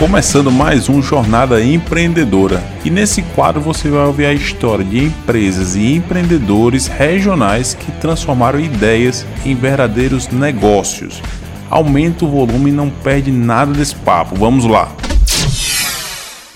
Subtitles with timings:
[0.00, 2.64] começando mais um Jornada Empreendedora.
[2.82, 8.58] E nesse quadro você vai ouvir a história de empresas e empreendedores regionais que transformaram
[8.58, 11.20] ideias em verdadeiros negócios.
[11.68, 14.34] Aumenta o volume e não perde nada desse papo.
[14.36, 14.90] Vamos lá.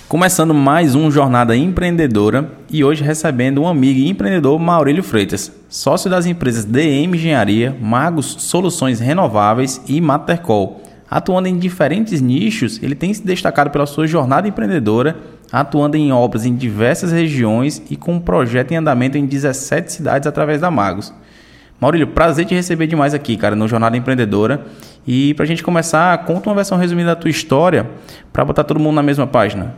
[0.09, 6.09] Começando mais um Jornada Empreendedora e hoje recebendo um amigo e empreendedor Maurílio Freitas, sócio
[6.09, 13.13] das empresas DM Engenharia, Magos Soluções Renováveis e Matercol Atuando em diferentes nichos, ele tem
[13.13, 15.17] se destacado pela sua jornada empreendedora,
[15.51, 20.27] atuando em obras em diversas regiões e com um projeto em andamento em 17 cidades
[20.27, 21.13] através da Magos.
[21.79, 24.65] Maurílio, prazer te receber demais aqui, cara, no Jornada Empreendedora.
[25.05, 27.87] E para a gente começar, conta uma versão resumida da tua história
[28.33, 29.75] para botar todo mundo na mesma página.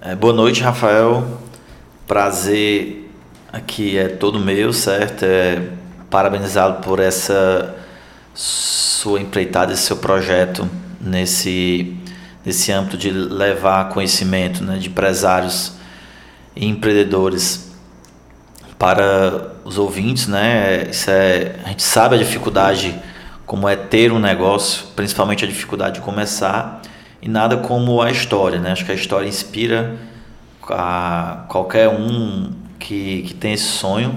[0.00, 1.26] É, boa noite, Rafael.
[2.06, 3.10] Prazer
[3.52, 5.24] aqui é todo meu, certo?
[5.24, 5.60] É,
[6.08, 7.76] parabenizá-lo por essa
[8.34, 10.68] sua empreitada, esse seu projeto
[11.00, 11.96] nesse,
[12.44, 15.74] nesse âmbito de levar conhecimento né, de empresários
[16.54, 17.70] e empreendedores
[18.78, 20.88] para os ouvintes, né?
[20.90, 22.98] Isso é, a gente sabe a dificuldade
[23.44, 26.80] como é ter um negócio, principalmente a dificuldade de começar,
[27.20, 28.72] e nada como a história, né?
[28.72, 29.98] Acho que a história inspira
[30.66, 34.16] a qualquer um que, que tem esse sonho.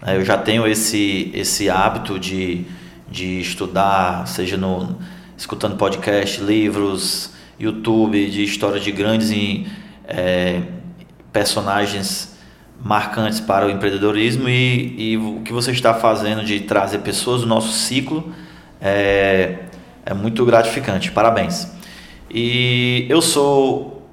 [0.00, 0.16] Né?
[0.16, 2.64] Eu já tenho esse, esse hábito de
[3.12, 4.96] de estudar, seja no
[5.36, 9.30] escutando podcast, livros, YouTube, de história de grandes
[10.08, 10.62] é,
[11.32, 12.36] personagens
[12.82, 17.46] marcantes para o empreendedorismo e, e, o que você está fazendo de trazer pessoas do
[17.46, 18.32] nosso ciclo
[18.80, 19.58] é,
[20.04, 21.12] é muito gratificante.
[21.12, 21.70] Parabéns.
[22.30, 24.08] E eu sou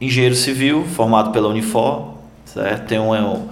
[0.00, 2.88] engenheiro civil, formado pela Unifor, certo?
[2.88, 3.48] Tenho um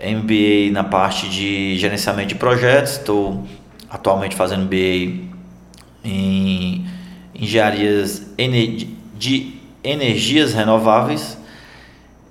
[0.00, 3.44] MBA na parte de gerenciamento de projetos, estou
[3.90, 5.28] atualmente fazendo BA
[6.04, 6.86] em
[7.34, 8.34] engenharias
[9.16, 11.38] de energias renováveis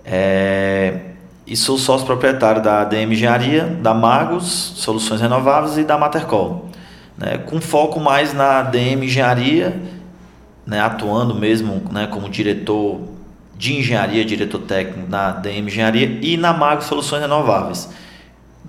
[0.03, 1.01] é,
[1.45, 4.45] e sou sócio proprietário da DM Engenharia, da Magos
[4.75, 6.69] Soluções Renováveis e da Matercol,
[7.17, 9.75] né, com foco mais na DM Engenharia,
[10.65, 13.01] né, atuando mesmo né, como diretor
[13.57, 17.89] de engenharia, diretor técnico na DM Engenharia e na Magos Soluções Renováveis.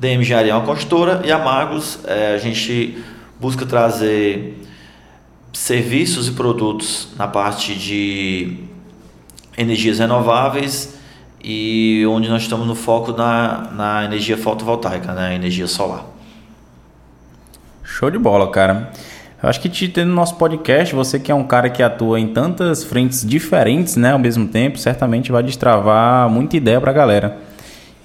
[0.00, 3.02] DM Engenharia é uma consultora e a Magos é, a gente
[3.40, 4.64] busca trazer
[5.52, 8.58] serviços e produtos na parte de
[9.56, 10.96] energias renováveis
[11.42, 16.04] e onde nós estamos no foco na, na energia fotovoltaica, na né, energia solar.
[17.82, 18.92] Show de bola, cara.
[19.42, 22.20] Eu acho que te tendo no nosso podcast, você que é um cara que atua
[22.20, 26.94] em tantas frentes diferentes, né, ao mesmo tempo, certamente vai destravar muita ideia para a
[26.94, 27.47] galera.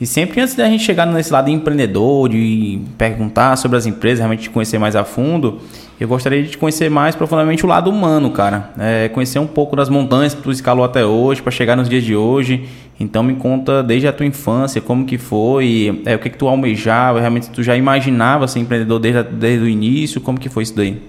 [0.04, 4.50] E sempre antes da gente chegar nesse lado empreendedor, de perguntar sobre as empresas, realmente
[4.50, 5.62] conhecer mais a fundo,
[5.98, 8.72] eu gostaria de te conhecer mais profundamente o lado humano, cara.
[8.78, 12.04] É, conhecer um pouco das montanhas que tu escalou até hoje, para chegar nos dias
[12.04, 12.68] de hoje.
[13.00, 16.50] Então me conta desde a tua infância, como que foi, é, o que que tu
[16.50, 20.76] almejava, realmente tu já imaginava ser empreendedor desde, desde o início, como que foi isso
[20.76, 21.02] daí?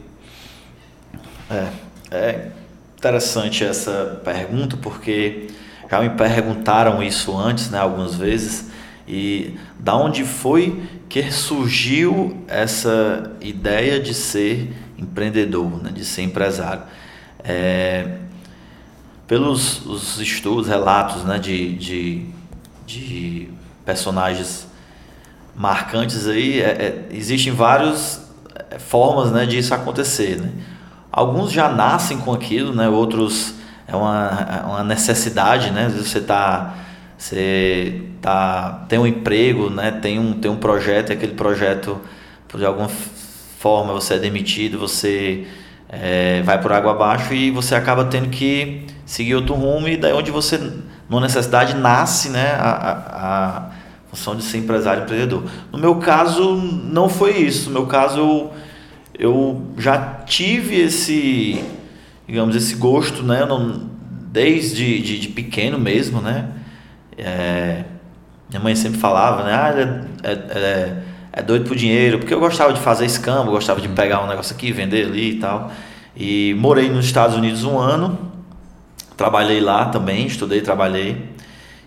[1.50, 1.66] É,
[2.12, 2.48] é
[2.96, 5.48] interessante essa pergunta, porque
[5.90, 8.72] já me perguntaram isso antes, né, algumas vezes,
[9.06, 16.82] e da onde foi que surgiu essa ideia de ser empreendedor, né, de ser empresário?
[17.42, 18.18] É,
[19.26, 22.26] pelos os estudos, relatos né, de, de,
[22.86, 23.48] de
[23.84, 24.66] personagens
[25.54, 28.28] marcantes aí, é, é, existem várias
[28.70, 30.40] é, formas né, disso acontecer.
[30.40, 30.50] Né?
[31.12, 33.54] Alguns já nascem com aquilo, né, outros
[33.86, 35.86] é uma, é uma necessidade, né?
[35.86, 36.74] Às vezes você está
[37.24, 39.90] você tá, tem um emprego, né?
[39.90, 41.98] tem, um, tem um projeto, e aquele projeto,
[42.54, 42.90] de alguma
[43.58, 45.46] forma, você é demitido, você
[45.88, 50.12] é, vai por água abaixo e você acaba tendo que seguir outro rumo e daí
[50.12, 50.60] onde você,
[51.08, 52.56] numa necessidade, nasce né?
[52.58, 53.70] a, a, a
[54.10, 55.44] função de ser empresário empreendedor.
[55.72, 57.70] No meu caso, não foi isso.
[57.70, 58.52] No meu caso, eu,
[59.18, 61.64] eu já tive esse,
[62.28, 63.46] digamos, esse gosto, né?
[63.46, 63.88] Não,
[64.30, 66.50] desde de, de pequeno mesmo, né?
[67.16, 67.84] É,
[68.48, 69.52] minha mãe sempre falava, né?
[69.52, 70.96] Ah, é, é, é,
[71.32, 74.54] é, doido por dinheiro, porque eu gostava de fazer escambo, gostava de pegar um negócio
[74.54, 75.70] aqui, vender ali e tal.
[76.16, 78.18] E morei nos Estados Unidos um ano,
[79.16, 81.30] trabalhei lá também, estudei, trabalhei.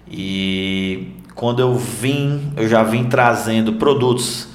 [0.09, 4.47] E quando eu vim, eu já vim trazendo produtos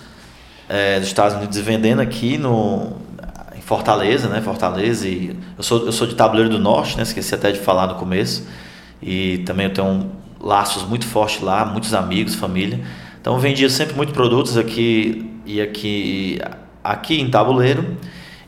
[0.69, 2.96] é, dos Estados Unidos e vendendo aqui no,
[3.56, 4.40] em Fortaleza, né?
[4.40, 5.08] Fortaleza.
[5.08, 7.02] E eu sou, eu sou de Tabuleiro do Norte, né?
[7.02, 8.46] Esqueci até de falar no começo.
[9.00, 12.81] E também eu tenho um, laços muito fortes lá, muitos amigos, família.
[13.21, 16.41] Então vendia sempre muitos produtos aqui e aqui,
[16.83, 17.97] aqui em Tabuleiro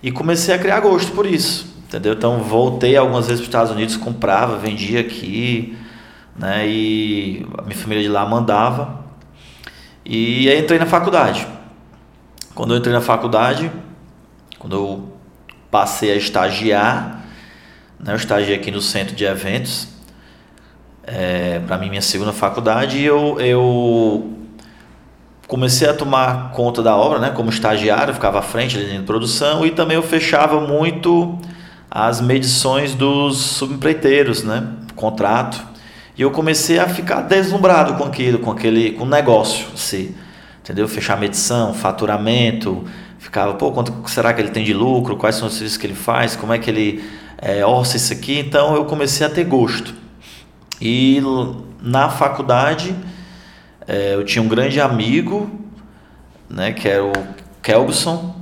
[0.03, 1.73] e comecei a criar gosto por isso.
[1.87, 2.15] Entendeu?
[2.15, 5.79] Então voltei algumas vezes para os Estados Unidos, comprava, vendia aqui,
[6.37, 6.67] né?
[6.67, 9.05] E a minha família de lá mandava.
[10.05, 11.47] E aí entrei na faculdade.
[12.53, 13.71] Quando eu entrei na faculdade,
[14.59, 15.13] quando eu
[15.71, 17.25] passei a estagiar,
[18.01, 18.13] né?
[18.13, 19.94] Eu estagiei aqui no centro de eventos,
[21.07, 24.31] é, para mim minha segunda faculdade, eu, eu
[25.47, 27.31] comecei a tomar conta da obra, né?
[27.31, 31.39] Como estagiário, ficava à frente ali de produção e também eu fechava muito
[31.91, 34.67] as medições dos subempreiteiros, né?
[34.97, 35.65] Contrato.
[36.17, 40.15] E eu comecei a ficar deslumbrado com aquilo, com aquele, com o negócio, assim,
[40.63, 40.89] entendeu?
[40.89, 42.85] Fechar medição, faturamento,
[43.19, 45.17] ficava, pô, quanto será que ele tem de lucro?
[45.17, 46.37] Quais são os serviços que ele faz?
[46.37, 47.05] Como é que ele
[47.39, 48.39] é, orça isso aqui?
[48.39, 50.04] Então eu comecei a ter gosto.
[50.85, 51.19] E
[51.81, 52.95] na faculdade
[53.89, 55.51] é, eu tinha um grande amigo,
[56.47, 57.13] né, que era o
[57.63, 58.37] Kelbson,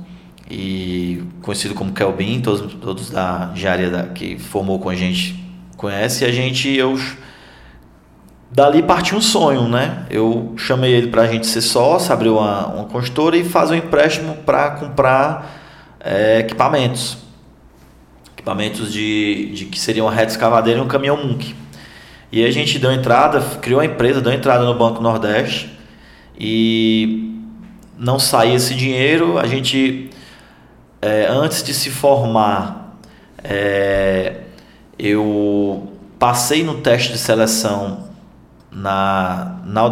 [0.51, 5.41] e conhecido como Kelbin, todos, todos da engenharia da, que formou com a gente
[5.77, 6.99] conhece, e a gente, eu
[8.51, 10.05] dali partiu um sonho, né?
[10.09, 13.77] Eu chamei ele para a gente ser sócio, abrir uma, uma construtora e fazer um
[13.77, 15.49] empréstimo para comprar
[15.97, 17.17] é, equipamentos.
[18.33, 21.62] Equipamentos de, de que seriam uma reta escavadeira e um caminhão Munk.
[22.33, 25.71] E a gente deu entrada, criou a empresa, deu entrada no Banco Nordeste
[26.35, 27.39] e
[27.95, 29.37] não saía esse dinheiro.
[29.37, 30.09] A gente,
[30.99, 32.97] é, antes de se formar,
[33.43, 34.37] é,
[34.97, 38.09] eu passei no teste de seleção
[38.71, 39.87] na, na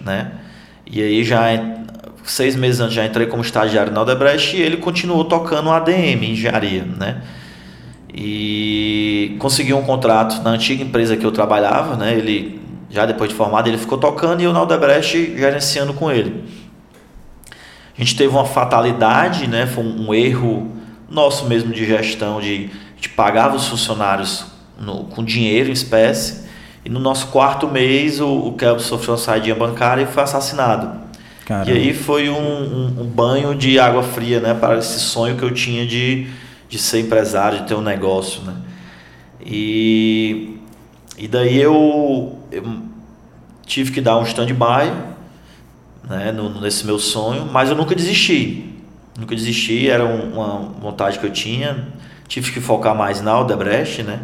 [0.00, 0.32] né?
[0.86, 1.48] E aí já
[2.24, 6.86] seis meses antes já entrei como estagiário na Odebrecht e ele continuou tocando ADM, engenharia,
[6.98, 7.20] né?
[8.12, 12.14] E conseguiu um contrato na antiga empresa que eu trabalhava, né?
[12.14, 12.60] Ele
[12.90, 16.44] já depois de formado ele ficou tocando e eu na Odebrecht gerenciando com ele.
[17.96, 19.66] A gente teve uma fatalidade, né?
[19.66, 20.72] Foi um, um erro
[21.10, 24.46] nosso mesmo de gestão de, de pagava os funcionários
[24.78, 26.46] no, com dinheiro em espécie
[26.84, 31.08] e no nosso quarto mês o, o Kelvin sofreu uma saída bancária e foi assassinado.
[31.44, 31.70] Caramba.
[31.70, 34.54] E aí foi um, um, um banho de água fria, né?
[34.54, 36.28] Para esse sonho que eu tinha de
[36.68, 38.56] de ser empresário, de ter um negócio, né?
[39.40, 40.58] E,
[41.16, 42.82] e daí eu, eu
[43.64, 44.92] tive que dar um stand-by
[46.06, 48.74] né, no, nesse meu sonho, mas eu nunca desisti.
[49.18, 51.88] Nunca desisti, era uma vontade que eu tinha.
[52.26, 54.20] Tive que focar mais na Aldebrecht, né?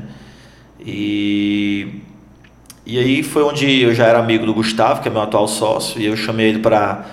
[0.79, 2.03] E,
[2.85, 6.01] e aí foi onde eu já era amigo do Gustavo, que é meu atual sócio,
[6.01, 7.07] e eu chamei ele para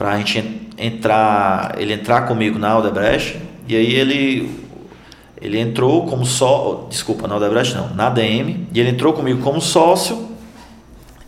[0.00, 4.64] a gente entrar, ele entrar comigo na Aldebrecht e aí ele
[5.40, 9.60] ele entrou como só, desculpa, na Odebrecht não, na DM, e ele entrou comigo como
[9.60, 10.30] sócio.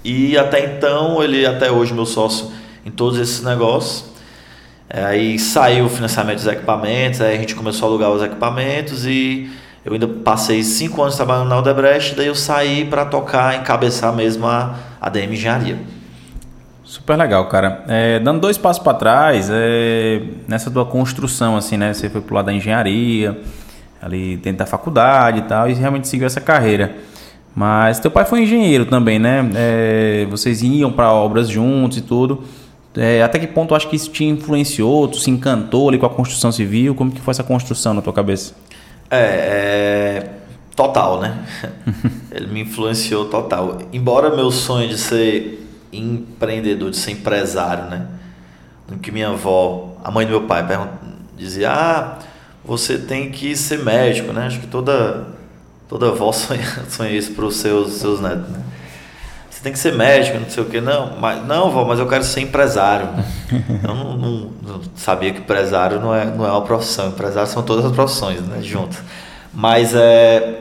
[0.03, 2.51] E até então, ele até hoje meu sócio
[2.85, 4.07] em todos esses negócios.
[4.89, 9.05] É, aí saiu o financiamento dos equipamentos, aí a gente começou a alugar os equipamentos
[9.05, 9.51] e
[9.85, 14.47] eu ainda passei cinco anos trabalhando na Odebrecht, daí eu saí para tocar, encabeçar mesmo
[14.47, 15.79] a, a DM Engenharia.
[16.97, 17.85] Super legal, cara.
[17.89, 21.93] É, dando dois passos para trás, é, nessa tua construção, assim, né?
[21.93, 23.39] Você foi pro lado da engenharia,
[24.01, 26.97] ali dentro da faculdade e tal, e realmente seguiu essa carreira.
[27.55, 29.47] Mas teu pai foi engenheiro também, né?
[29.55, 32.45] É, vocês iam para obras juntos e tudo.
[32.97, 35.07] É, até que ponto acho que isso te influenciou?
[35.07, 36.95] Tu se encantou ali com a construção civil?
[36.95, 38.55] Como que foi essa construção na tua cabeça?
[39.11, 40.31] É, é
[40.75, 41.45] total, né?
[42.33, 43.83] Ele me influenciou total.
[43.93, 45.66] Embora meu sonho de ser
[45.99, 48.07] empreendedor, de ser empresário, né?
[48.89, 50.65] No que minha avó, a mãe do meu pai,
[51.37, 52.19] dizia: Ah,
[52.65, 54.47] você tem que ser médico, né?
[54.47, 55.27] Acho que toda,
[55.89, 58.61] toda avó sonha, sonha isso para os seus, seus netos, né?
[59.51, 62.07] Você tem que ser médico, não sei o que, não, mas não, vó, mas eu
[62.07, 63.09] quero ser empresário.
[63.83, 67.63] eu não, não, não, sabia que empresário não é, não é uma profissão, empresário são
[67.63, 68.61] todas as profissões, né?
[68.63, 69.03] Juntas.
[69.55, 70.61] Mas é.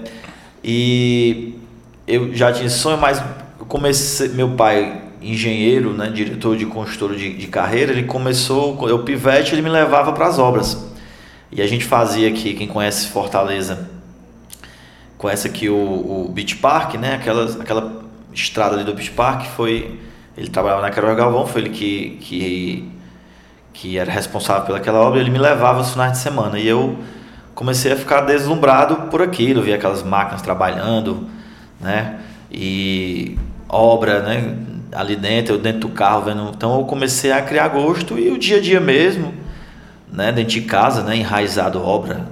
[0.63, 1.59] E
[2.07, 3.21] eu já tinha sonho, mas
[3.59, 4.29] eu comecei.
[4.29, 5.01] Meu pai
[5.31, 10.13] engenheiro, né, diretor de construtor de, de carreira, ele começou, eu pivete, ele me levava
[10.13, 10.85] para as obras.
[11.51, 13.89] E a gente fazia aqui, quem conhece Fortaleza,
[15.17, 18.03] conhece aqui o, o Beach Park, né, aquela, aquela
[18.33, 19.99] estrada ali do Beach Park, foi,
[20.37, 22.91] ele trabalhava na Carol Galvão, foi ele que, que,
[23.73, 26.97] que era responsável pelaquela obra, ele me levava os finais de semana, e eu
[27.55, 31.27] comecei a ficar deslumbrado por aquilo, via aquelas máquinas trabalhando,
[31.79, 32.19] né,
[32.51, 34.57] e obra, né,
[34.95, 36.51] ali dentro, eu dentro do carro, vendo.
[36.55, 39.33] Então eu comecei a criar gosto e o dia a dia mesmo,
[40.11, 42.25] né, dentro de casa, né, enraizado obra.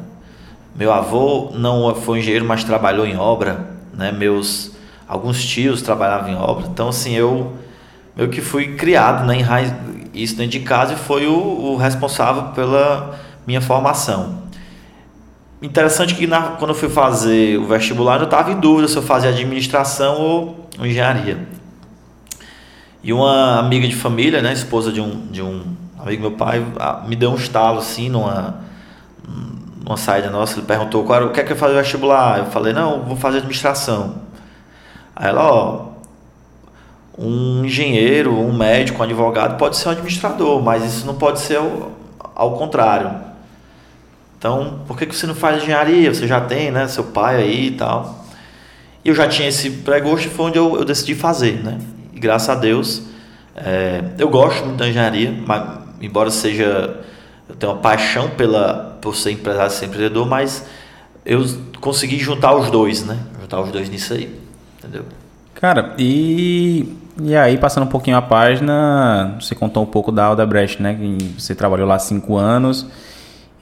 [0.75, 4.11] Meu avô não foi engenheiro, mas trabalhou em obra, né?
[4.11, 4.71] Meus
[5.07, 6.67] alguns tios trabalhavam em obra.
[6.67, 7.53] Então assim, eu
[8.15, 9.73] meio que fui criado, né, enraiz,
[10.13, 14.43] isso dentro de casa e foi o, o responsável pela minha formação.
[15.61, 19.01] interessante que na, quando eu fui fazer o vestibular eu estava em dúvida se eu
[19.01, 21.62] fazia administração ou engenharia.
[23.03, 25.61] E uma amiga de família, né, esposa de um, de um
[25.99, 26.65] amigo meu pai,
[27.05, 28.61] me deu um estalo assim numa,
[29.83, 30.57] numa saída nossa.
[30.57, 32.39] Ele perguntou qual era, o que é que eu fazer vestibular.
[32.39, 34.21] Eu falei, não, vou fazer administração.
[35.13, 35.85] Aí ela, ó,
[37.17, 41.57] um engenheiro, um médico, um advogado pode ser um administrador, mas isso não pode ser
[41.57, 41.91] ao,
[42.33, 43.11] ao contrário.
[44.37, 46.13] Então, por que, que você não faz engenharia?
[46.13, 48.25] Você já tem, né, seu pai aí e tal.
[49.03, 51.79] E eu já tinha esse pré-gosto e foi onde eu, eu decidi fazer, né?
[52.13, 53.03] E graças a Deus,
[53.55, 56.99] é, eu gosto muito da engenharia, mas, embora seja
[57.47, 60.65] eu tenho uma paixão pela por ser empresário, ser empreendedor, mas
[61.25, 61.45] eu
[61.81, 63.19] consegui juntar os dois, né?
[63.41, 64.39] Juntar os dois nisso aí,
[64.79, 65.03] entendeu?
[65.53, 70.81] Cara, e e aí, passando um pouquinho a página, você contou um pouco da Aldebrecht,
[70.81, 70.95] né?
[70.95, 72.87] Que você trabalhou lá cinco anos.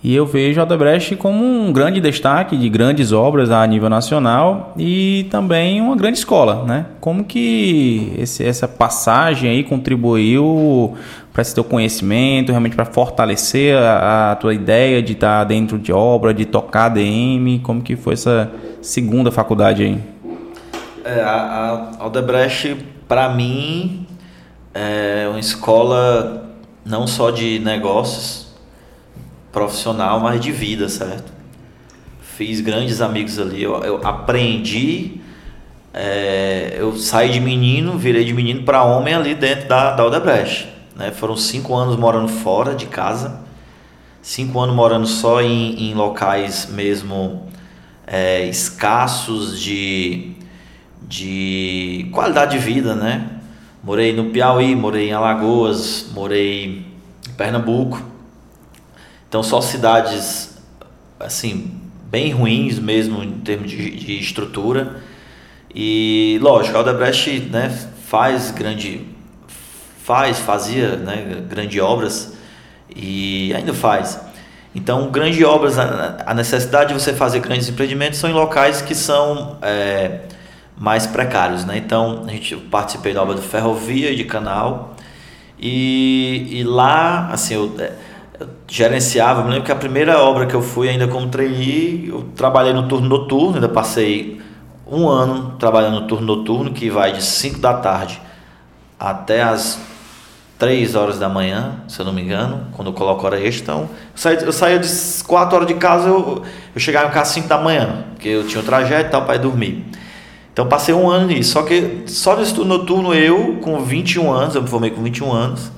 [0.03, 4.73] E eu vejo a Aldebrecht como um grande destaque de grandes obras a nível nacional
[4.75, 6.87] e também uma grande escola, né?
[6.99, 10.95] Como que esse, essa passagem aí contribuiu
[11.31, 15.93] para esse teu conhecimento, realmente para fortalecer a, a, tua ideia de estar dentro de
[15.93, 17.59] obra, de tocar DM?
[17.59, 19.99] Como que foi essa segunda faculdade aí?
[21.05, 22.75] É, a, a Aldebrecht
[23.07, 24.07] para mim,
[24.73, 26.49] é uma escola
[26.85, 28.40] não só de negócios
[29.51, 31.31] profissional, mas de vida, certo?
[32.21, 35.21] Fiz grandes amigos ali, eu, eu aprendi,
[35.93, 40.69] é, eu saí de menino, virei de menino para homem ali dentro da, da Odebrecht.
[40.95, 41.11] Né?
[41.11, 43.41] Foram cinco anos morando fora de casa,
[44.21, 47.47] cinco anos morando só em, em locais mesmo
[48.07, 50.35] é, escassos de
[51.11, 53.27] de qualidade de vida, né?
[53.83, 58.10] Morei no Piauí, morei em Alagoas, morei em Pernambuco.
[59.31, 60.57] Então só cidades
[61.17, 64.97] assim bem ruins mesmo em termos de, de estrutura.
[65.73, 67.69] E lógico, a Aldebrecht né,
[68.09, 69.07] faz grande
[70.03, 72.33] faz, fazia né, grandes obras
[72.93, 74.19] e ainda faz.
[74.75, 79.59] Então, grandes obras, a necessidade de você fazer grandes empreendimentos são em locais que são
[79.61, 80.23] é,
[80.77, 81.77] mais precários, né?
[81.77, 84.97] Então a gente participei da obra do ferrovia e de canal
[85.57, 87.73] e, e lá assim eu,
[88.41, 92.09] é, eu, gerenciava, me lembro que a primeira obra que eu fui ainda como trainee,
[92.09, 94.41] eu trabalhei no turno noturno, ainda passei
[94.85, 98.21] um ano trabalhando no turno noturno que vai de 5 da tarde
[98.99, 99.79] até as
[100.59, 103.73] 3 horas da manhã, se eu não me engano, quando eu coloco hora extra.
[103.73, 103.89] Então,
[104.45, 104.87] eu saía, de
[105.23, 106.43] 4 horas de casa, eu,
[106.75, 109.23] eu chegava em casa às 5 da manhã, porque eu tinha o trajeto e tal
[109.23, 109.85] para ir dormir.
[110.53, 111.53] Então passei um ano nisso.
[111.53, 115.31] Só que só no estudo noturno eu, com 21 anos, eu me formei com 21
[115.31, 115.71] anos,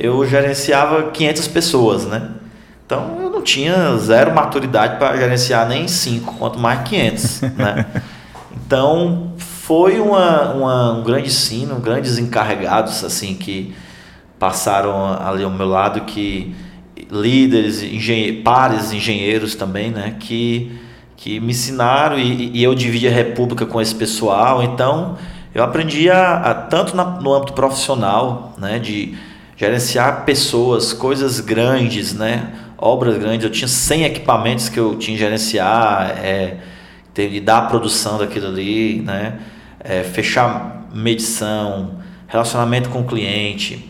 [0.00, 2.30] eu gerenciava 500 pessoas, né?
[2.86, 7.86] Então eu não tinha zero maturidade para gerenciar nem 5, quanto mais 500, né?
[8.56, 13.74] Então foi uma, uma, um grande ensino, grandes encarregados assim que
[14.38, 16.54] passaram ali ao meu lado, que
[17.10, 20.16] líderes, engenhe pares engenheiros também, né?
[20.18, 20.80] Que
[21.20, 24.62] que me ensinaram e, e eu dividi a república com esse pessoal.
[24.62, 25.18] Então,
[25.54, 29.14] eu aprendi a, a tanto na, no âmbito profissional, né, de
[29.60, 33.44] gerenciar pessoas, coisas grandes, né, obras grandes.
[33.44, 36.56] Eu tinha 100 equipamentos que eu tinha que gerenciar, é,
[37.14, 39.38] de dar a produção daquilo ali, né,
[39.80, 43.86] é, fechar medição, relacionamento com o cliente.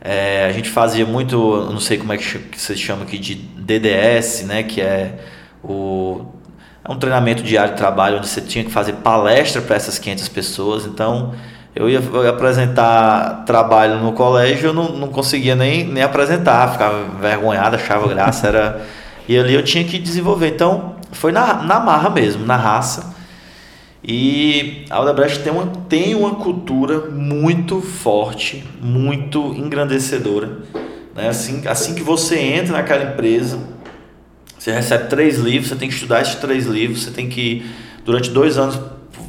[0.00, 1.36] É, a gente fazia muito,
[1.70, 5.20] não sei como é que se chama aqui, de DDS, né, que é
[5.62, 6.26] o
[6.84, 10.28] é um treinamento diário de trabalho onde você tinha que fazer palestra para essas 500
[10.28, 10.86] pessoas.
[10.86, 11.34] Então,
[11.76, 17.76] eu ia, apresentar trabalho no colégio, eu não, não conseguia nem, nem apresentar, ficava envergonhado,
[17.76, 18.46] achava graça.
[18.48, 18.86] Era...
[19.28, 20.48] E ali eu tinha que desenvolver.
[20.48, 23.14] Então, foi na, na marra mesmo, na raça.
[24.02, 30.60] E a Aldebrecht tem uma, tem uma cultura muito forte, muito engrandecedora.
[31.14, 31.28] Né?
[31.28, 33.58] Assim, assim que você entra naquela empresa,
[34.58, 37.66] você recebe três livros, você tem que estudar esses três livros, você tem que,
[38.02, 38.80] durante dois anos,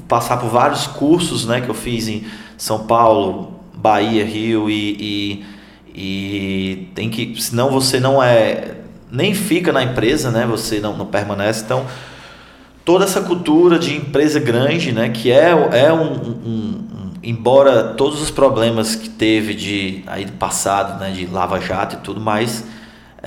[0.08, 2.26] passar por vários cursos né, que eu fiz em
[2.58, 5.46] São Paulo, Bahia, Rio e, e,
[5.94, 7.42] e tem que.
[7.42, 8.76] Senão você não é.
[9.10, 10.46] Nem fica na empresa, né?
[10.46, 11.64] Você não, não permanece.
[11.64, 11.86] Então,
[12.84, 15.10] toda essa cultura de empresa grande, né?
[15.10, 20.34] Que é, é um, um, um embora todos os problemas que teve de aí do
[20.34, 21.12] passado, né?
[21.12, 22.66] De Lava Jato e tudo mais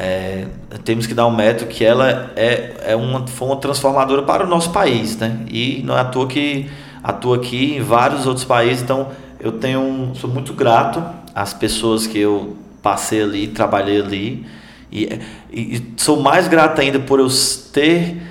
[0.03, 0.47] é,
[0.83, 4.49] temos que dar um método que ela é, é uma, foi uma transformadora para o
[4.49, 5.41] nosso país, né?
[5.47, 6.71] E não é à toa que
[7.03, 11.05] atua aqui em vários outros países, então eu tenho sou muito grato
[11.35, 14.47] às pessoas que eu passei ali, trabalhei ali
[14.91, 15.21] e,
[15.53, 17.29] e, e sou mais grato ainda por eu
[17.71, 18.23] ter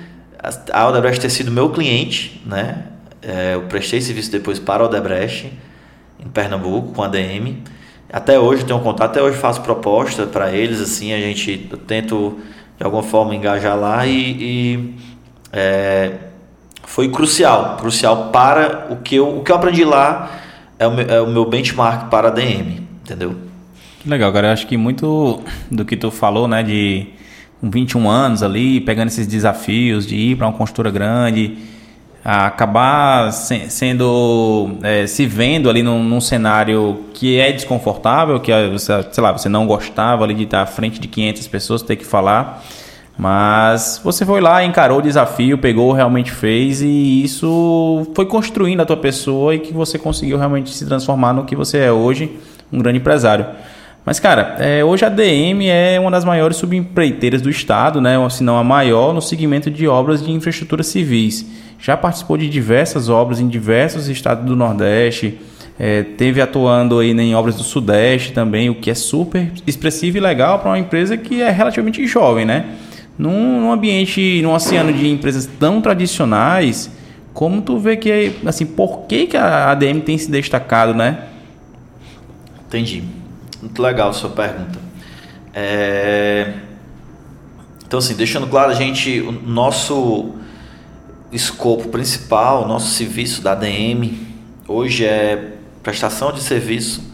[0.72, 2.86] a Odebrecht ter sido meu cliente, né?
[3.22, 5.52] É, eu prestei serviço depois para a Odebrecht,
[6.18, 7.62] em Pernambuco, com a DM.
[8.12, 12.38] Até hoje tenho contato, até hoje faço proposta para eles, assim, a gente tento
[12.76, 14.94] de alguma forma engajar lá e, e
[15.52, 16.12] é,
[16.84, 20.30] foi crucial, crucial para o que eu, o que eu aprendi lá
[20.78, 23.36] é o meu, é o meu benchmark para a DM, entendeu?
[24.04, 24.48] Legal, cara.
[24.48, 27.06] Eu acho que muito do que tu falou, né, de
[27.60, 31.58] com 21 anos ali, pegando esses desafios de ir para uma construtora grande,
[32.24, 38.68] acabar se, sendo é, se vendo ali num, num, cenário que é desconfortável, que é,
[38.68, 41.96] você, sei lá, você não gostava ali de estar à frente de 500 pessoas, ter
[41.96, 42.62] que falar,
[43.16, 48.86] mas você foi lá, encarou o desafio, pegou, realmente fez e isso foi construindo a
[48.86, 52.30] tua pessoa e que você conseguiu realmente se transformar no que você é hoje,
[52.72, 53.46] um grande empresário.
[54.04, 58.16] Mas, cara, é, hoje a DM é uma das maiores subempreiteiras do estado, né?
[58.30, 61.46] se não a maior, no segmento de obras de infraestrutura civis.
[61.80, 65.40] Já participou de diversas obras em diversos estados do Nordeste,
[65.78, 70.20] é, teve atuando aí em obras do Sudeste também, o que é super expressivo e
[70.20, 72.76] legal para uma empresa que é relativamente jovem, né?
[73.16, 76.90] Num, num ambiente, num oceano de empresas tão tradicionais,
[77.32, 81.24] como tu vê que, assim, por que, que a ADM tem se destacado, né?
[82.68, 83.02] Entendi.
[83.62, 84.78] Muito legal a sua pergunta.
[85.54, 86.52] É...
[87.86, 90.34] Então, assim, deixando claro, a gente, o nosso
[91.32, 94.12] escopo principal, nosso serviço da ADM,
[94.66, 97.10] hoje é prestação de serviço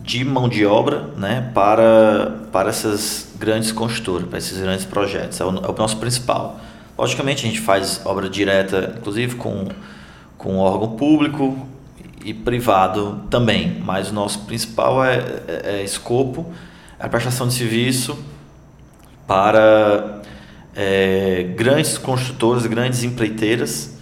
[0.00, 5.40] de mão de obra né, para, para essas grandes construtoras, para esses grandes projetos.
[5.40, 6.58] É o, é o nosso principal.
[6.96, 9.68] Logicamente, a gente faz obra direta, inclusive com,
[10.36, 11.68] com órgão público,
[12.24, 16.52] e privado também, mas o nosso principal é, é, é escopo,
[16.98, 18.18] é a prestação de serviço
[19.26, 20.17] para
[20.80, 23.98] é, grandes construtores, grandes empreiteiras,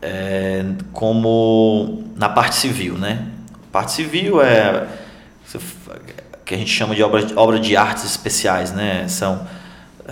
[0.00, 3.26] é, como na parte civil, né?
[3.70, 4.86] parte civil é
[6.46, 9.06] que a gente chama de obra, obra de artes especiais, né?
[9.08, 9.46] São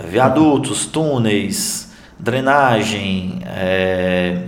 [0.07, 4.43] viadutos, túneis, drenagem, é,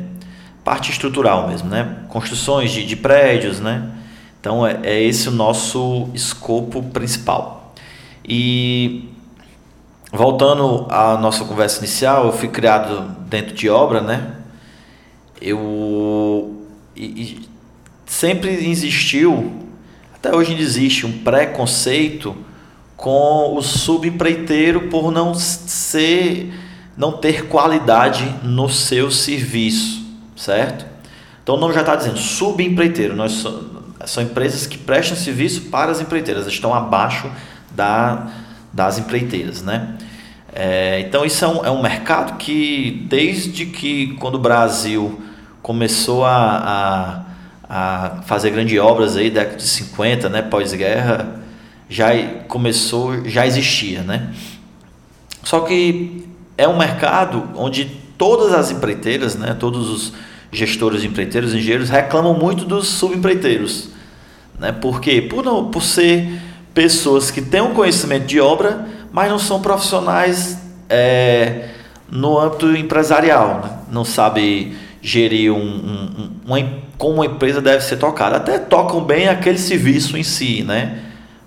[0.63, 2.03] parte estrutural mesmo, né?
[2.09, 3.89] Construções de, de prédios, né?
[4.39, 7.73] Então é, é esse o nosso escopo principal.
[8.23, 9.09] E
[10.11, 14.35] voltando à nossa conversa inicial, eu fui criado dentro de obra, né?
[15.41, 16.65] Eu
[16.95, 17.49] e, e
[18.05, 19.53] sempre existiu,
[20.13, 22.35] até hoje ainda existe um preconceito
[22.95, 26.51] com o subempreiteiro por não ser,
[26.97, 29.97] não ter qualidade no seu serviço
[30.37, 30.85] certo?
[31.43, 33.15] Então o nome já está dizendo subempreiteiro.
[33.15, 33.69] Nós so,
[34.05, 37.29] são empresas que prestam serviço para as empreiteiras, estão abaixo
[37.71, 38.27] da,
[38.77, 39.95] das empreiteiras, né?
[40.53, 45.19] É, então isso é um, é um mercado que desde que quando o Brasil
[45.63, 47.25] começou a,
[47.67, 51.41] a, a fazer grandes obras aí, década de 50, né, pós-guerra,
[51.89, 52.09] já
[52.47, 54.31] começou, já existia, né?
[55.43, 57.85] Só que é um mercado onde
[58.15, 60.13] todas as empreiteiras, né, todos os
[60.51, 63.89] gestores de empreiteiros, engenheiros, reclamam muito dos subempreiteiros.
[64.59, 64.71] Né?
[64.71, 65.19] Por quê?
[65.21, 66.46] Por, não, por ser
[66.77, 71.69] pessoas que têm um conhecimento de obra, mas não são profissionais é,
[72.07, 73.61] no âmbito empresarial.
[73.63, 73.71] Né?
[73.91, 78.37] Não sabe gerir um, um, uma, como uma empresa deve ser tocada.
[78.37, 80.99] Até tocam bem aquele serviço em si, né?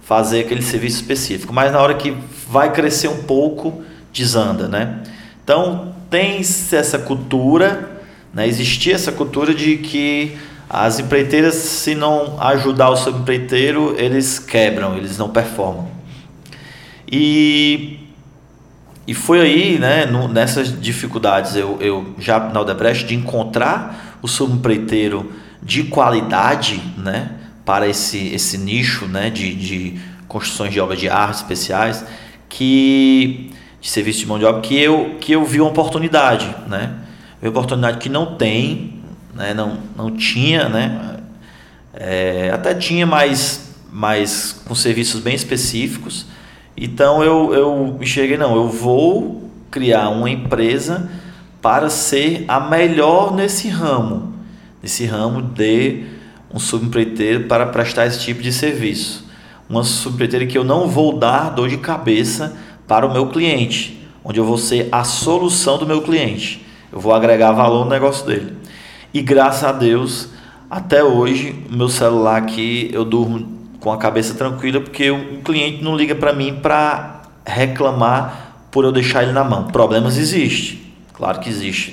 [0.02, 2.12] fazer aquele serviço específico, mas na hora que
[2.48, 4.66] vai crescer um pouco, desanda.
[4.66, 4.98] Né?
[5.44, 8.00] Então, tem essa cultura
[8.32, 8.46] né?
[8.46, 10.38] Existia essa cultura de que
[10.72, 15.88] as empreiteiras, se não ajudar o subempreiteiro, eles quebram, eles não performam.
[17.10, 17.98] E,
[19.04, 24.28] e foi aí, né, no, nessas dificuldades, eu, eu já na Odebrecht, de encontrar o
[24.28, 27.32] subempreiteiro de qualidade né,
[27.64, 32.04] para esse, esse nicho né, de, de construções de obras de arte especiais,
[32.48, 36.46] que, de serviço de mão de obra, que eu, que eu vi uma oportunidade.
[36.68, 36.94] Né?
[37.42, 38.99] uma oportunidade que não tem,
[39.34, 39.54] né?
[39.54, 41.18] não, não tinha, né?
[41.92, 46.26] É, até tinha, mas, mas com serviços bem específicos.
[46.76, 51.10] Então eu, eu enxerguei, não, eu vou criar uma empresa
[51.60, 54.34] para ser a melhor nesse ramo,
[54.82, 56.04] nesse ramo de
[56.52, 59.28] um subempreiteiro para prestar esse tipo de serviço.
[59.68, 62.56] Uma subempreiteira que eu não vou dar dor de cabeça
[62.88, 66.66] para o meu cliente, onde eu vou ser a solução do meu cliente.
[66.92, 68.56] Eu vou agregar valor no negócio dele.
[69.12, 70.28] E graças a Deus,
[70.70, 75.96] até hoje, meu celular aqui, eu durmo com a cabeça tranquila, porque um cliente não
[75.96, 79.64] liga para mim para reclamar por eu deixar ele na mão.
[79.64, 80.78] Problemas existem,
[81.12, 81.92] Claro que existe,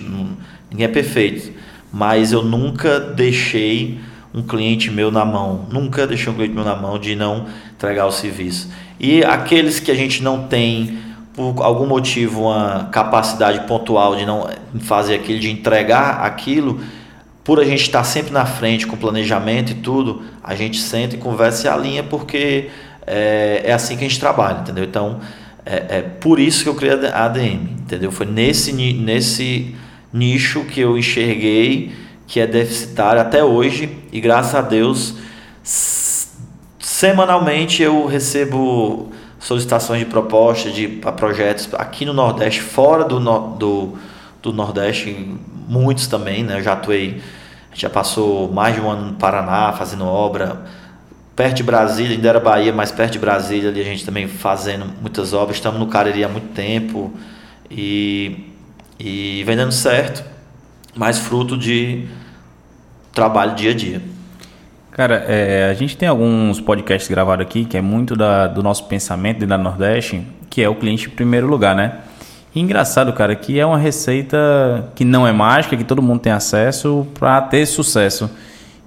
[0.69, 1.51] ninguém é perfeito,
[1.91, 3.99] mas eu nunca deixei
[4.33, 8.05] um cliente meu na mão, nunca deixei um cliente meu na mão de não entregar
[8.05, 8.69] o serviço.
[8.99, 10.99] E aqueles que a gente não tem
[11.33, 14.47] por algum motivo uma capacidade pontual de não
[14.79, 16.79] fazer aquilo, de entregar aquilo,
[17.47, 21.17] por a gente estar sempre na frente com planejamento e tudo, a gente senta e
[21.17, 22.69] conversa e alinha porque
[23.05, 24.83] é, é assim que a gente trabalha, entendeu?
[24.83, 25.21] Então
[25.65, 28.11] é, é, por isso que eu criei a ADM, entendeu?
[28.11, 29.73] Foi nesse, nesse
[30.11, 31.93] nicho que eu enxerguei
[32.27, 35.15] que é deficitário até hoje e graças a Deus
[36.77, 43.19] semanalmente eu recebo solicitações de propostas de projetos aqui no Nordeste, fora do,
[43.55, 43.93] do,
[44.41, 46.59] do Nordeste, muitos também, né?
[46.59, 47.21] Eu já atuei,
[47.77, 50.65] já passou mais de um ano no Paraná fazendo obra,
[51.35, 54.91] perto de Brasília, ainda era Bahia, mas perto de Brasília ali a gente também fazendo
[54.99, 55.57] muitas obras.
[55.57, 57.13] Estamos no Cariri há muito tempo
[57.69, 58.51] e,
[58.99, 60.25] e vendendo certo,
[60.95, 62.07] mas fruto de
[63.13, 64.01] trabalho dia a dia.
[64.91, 68.85] Cara, é, a gente tem alguns podcasts gravados aqui que é muito da, do nosso
[68.85, 71.99] pensamento da Nordeste, que é o cliente em primeiro lugar, né?
[72.55, 77.05] Engraçado, cara, que é uma receita que não é mágica, que todo mundo tem acesso
[77.19, 78.29] para ter sucesso.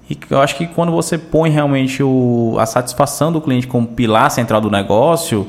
[0.09, 4.29] E eu acho que quando você põe realmente o, a satisfação do cliente como pilar
[4.29, 5.47] central do negócio,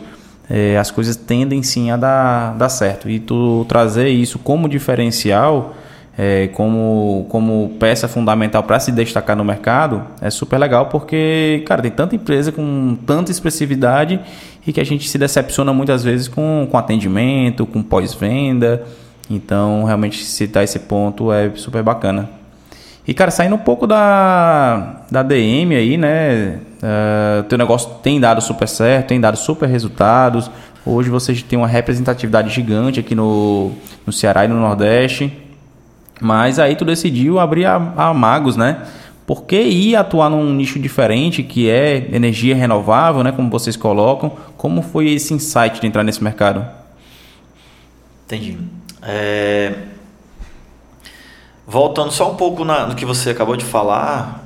[0.49, 3.11] é, as coisas tendem sim a dar, dar certo.
[3.11, 5.75] E tu trazer isso como diferencial
[6.17, 11.81] é, como, como peça fundamental para se destacar no mercado é super legal porque, cara,
[11.81, 14.21] tem tanta empresa com tanta expressividade
[14.67, 18.85] e que a gente se decepciona muitas vezes com, com atendimento, com pós-venda.
[19.31, 22.29] Então, realmente, citar esse ponto é super bacana.
[23.07, 26.61] E, cara, saindo um pouco da, da DM aí, né?
[26.79, 30.51] Uh, teu negócio tem dado super certo, tem dado super resultados.
[30.85, 33.73] Hoje vocês têm uma representatividade gigante aqui no,
[34.07, 35.42] no Ceará e no Nordeste.
[36.23, 38.87] Mas aí tu decidiu abrir a, a Magos, né?
[39.27, 43.33] Por que ir atuar num nicho diferente que é energia renovável, né?
[43.33, 44.37] Como vocês colocam.
[44.57, 46.65] Como foi esse insight de entrar nesse mercado?
[48.25, 48.57] Entendi.
[49.03, 49.75] É...
[51.67, 54.45] Voltando só um pouco na, no que você acabou de falar,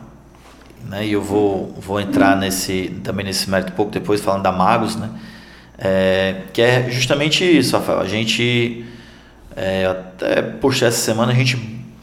[0.89, 1.07] né?
[1.07, 4.97] E eu vou, vou entrar nesse também nesse mérito um pouco depois falando da Magos,
[4.97, 5.11] né?
[5.79, 8.01] É, que é justamente isso, Rafael.
[8.01, 8.85] A gente
[9.57, 11.57] é, até puxa essa semana a gente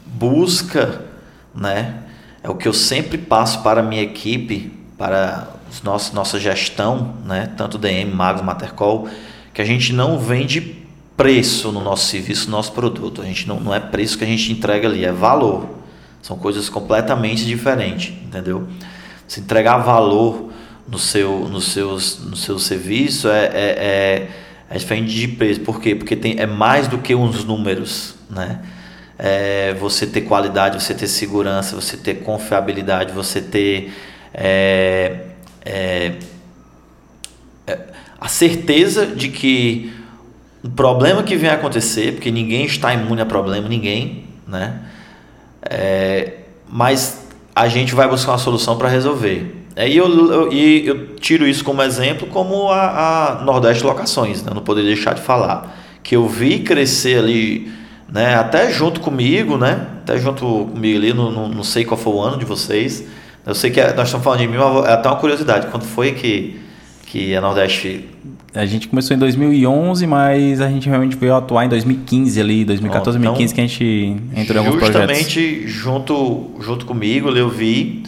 [0.04, 1.02] busca,
[1.54, 2.00] né?
[2.42, 7.14] É o que eu sempre passo para a minha equipe, para os nossos, nossa gestão,
[7.24, 7.52] né?
[7.56, 9.08] Tanto DM, Magos, Matercol,
[9.54, 10.84] que a gente não vende
[11.16, 13.22] preço no nosso serviço, no nosso produto.
[13.22, 15.66] A gente não, não é preço que a gente entrega ali, é valor.
[16.20, 18.66] São coisas completamente diferentes, entendeu?
[19.28, 20.50] Se entregar valor
[20.88, 24.30] no seu, no seus, no seu serviço é, é, é
[24.74, 25.60] é diferente de preço.
[25.60, 25.94] Por quê?
[25.94, 28.60] Porque tem, é mais do que uns números, né?
[29.16, 33.92] É você ter qualidade, você ter segurança, você ter confiabilidade, você ter
[34.34, 35.26] é,
[35.64, 36.14] é,
[37.68, 37.78] é,
[38.20, 39.92] a certeza de que
[40.60, 44.80] o problema que vem acontecer, porque ninguém está imune a problema, ninguém, né?
[45.62, 49.63] É, mas a gente vai buscar uma solução para resolver.
[49.76, 54.52] E eu, eu, eu tiro isso como exemplo, como a, a Nordeste Locações, né?
[54.54, 55.82] não poderia deixar de falar.
[56.02, 57.72] Que eu vi crescer ali,
[58.08, 58.36] né?
[58.36, 59.86] até junto comigo, né?
[60.02, 63.04] até junto comigo ali, não, não, não sei qual foi o ano de vocês.
[63.44, 65.66] Eu sei que é, nós estamos falando de mim, mas é até uma curiosidade.
[65.66, 66.60] Quando foi que,
[67.06, 68.08] que a Nordeste.
[68.54, 73.18] A gente começou em 2011, mas a gente realmente veio atuar em 2015 ali, 2014,
[73.18, 75.18] então, 2015, que a gente entrou em alguns projetos.
[75.18, 78.04] Justamente junto, junto comigo, eu vi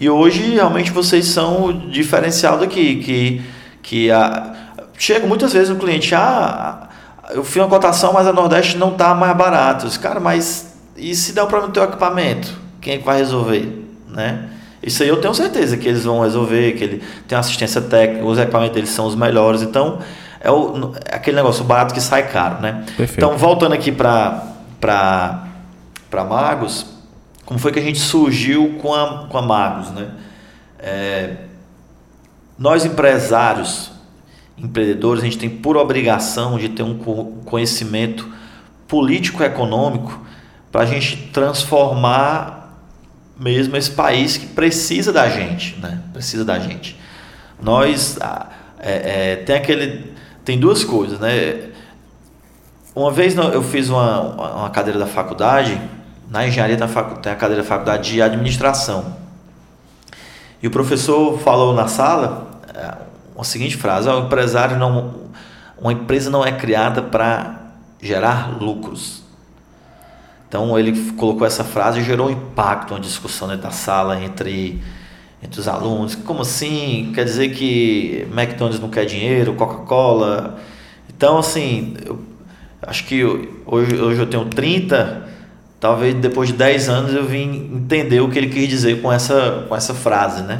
[0.00, 3.42] e hoje realmente vocês são o diferencial daqui, que,
[3.82, 4.54] que a,
[4.96, 6.88] chega muitas vezes o cliente, ah,
[7.32, 9.86] eu fiz uma cotação, mas a Nordeste não está mais barato.
[10.00, 12.50] Cara, mas e se der um problema no teu equipamento?
[12.80, 13.86] Quem é que vai resolver?
[14.08, 14.48] Né?
[14.82, 18.38] Isso aí eu tenho certeza que eles vão resolver, que ele tem assistência técnica, os
[18.38, 19.60] equipamentos deles são os melhores.
[19.60, 19.98] Então,
[20.40, 22.84] é, o, é aquele negócio barato que sai caro, né?
[22.96, 23.18] Perfeito.
[23.18, 25.44] Então, voltando aqui para
[26.10, 26.86] Magos,
[27.50, 30.12] como foi que a gente surgiu com a, com a Magos, né?
[30.78, 31.36] É,
[32.56, 33.90] nós empresários,
[34.56, 36.96] empreendedores, a gente tem por obrigação de ter um
[37.44, 38.30] conhecimento
[38.86, 40.24] político-econômico
[40.70, 42.86] para a gente transformar
[43.36, 46.02] mesmo esse país que precisa da gente, né?
[46.12, 46.96] Precisa da gente.
[47.60, 48.16] Nós
[48.78, 51.70] é, é, tem aquele tem duas coisas, né?
[52.94, 54.20] Uma vez eu fiz uma,
[54.54, 55.80] uma cadeira da faculdade
[56.30, 59.16] na engenharia tem a cadeira da faculdade de administração.
[60.62, 62.94] E o professor falou na sala é,
[63.34, 65.14] uma seguinte frase: o empresário não,
[65.76, 67.60] uma empresa não é criada para
[68.00, 69.24] gerar lucros.
[70.48, 74.82] Então ele colocou essa frase e gerou um impacto, uma discussão dentro da sala entre,
[75.42, 76.14] entre os alunos.
[76.14, 77.12] Como assim?
[77.14, 80.58] Quer dizer que McDonald's não quer dinheiro, Coca-Cola?
[81.08, 82.20] Então, assim, eu
[82.82, 85.29] acho que hoje, hoje eu tenho 30,
[85.80, 89.64] talvez depois de 10 anos eu vim entender o que ele quis dizer com essa,
[89.66, 90.58] com essa frase, né?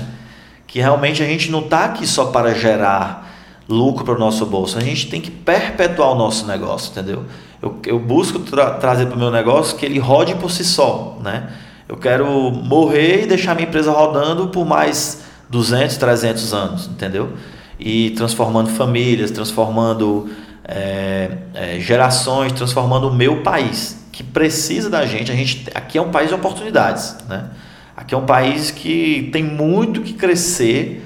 [0.67, 3.31] Que realmente a gente não está aqui só para gerar
[3.69, 7.25] lucro para o nosso bolso, a gente tem que perpetuar o nosso negócio, entendeu?
[7.63, 11.19] Eu, eu busco tra trazer para o meu negócio que ele rode por si só,
[11.23, 11.51] né?
[11.89, 17.33] Eu quero morrer e deixar minha empresa rodando por mais 200, 300 anos, entendeu?
[17.79, 20.31] E transformando famílias, transformando
[20.65, 25.33] é, é, gerações, transformando o meu país, que precisa da gente.
[25.33, 27.49] A gente aqui é um país de oportunidades, né?
[27.97, 31.03] Aqui é um país que tem muito que crescer,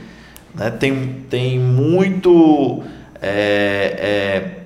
[0.52, 0.70] né?
[0.70, 2.82] tem, tem muito
[3.22, 4.64] é, é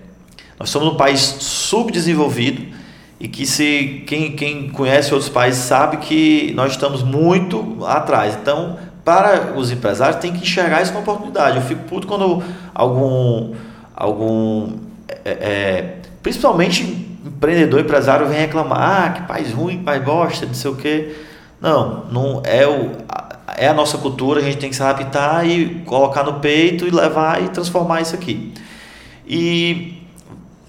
[0.59, 2.75] nós somos um país subdesenvolvido
[3.21, 8.37] e que se quem, quem conhece outros países sabe que nós estamos muito atrás.
[8.41, 11.57] Então, para os empresários tem que enxergar isso como oportunidade.
[11.59, 12.43] Eu fico puto quando
[12.75, 13.55] algum
[13.95, 14.79] algum
[15.25, 17.08] é, é, principalmente
[17.39, 21.15] empreendedor, empresário vem reclamar, ah, que país ruim, país bosta, não sei o quê.
[21.61, 22.91] Não, não é o
[23.57, 26.91] é a nossa cultura, a gente tem que se adaptar e colocar no peito e
[26.91, 28.53] levar e transformar isso aqui.
[29.27, 30.01] E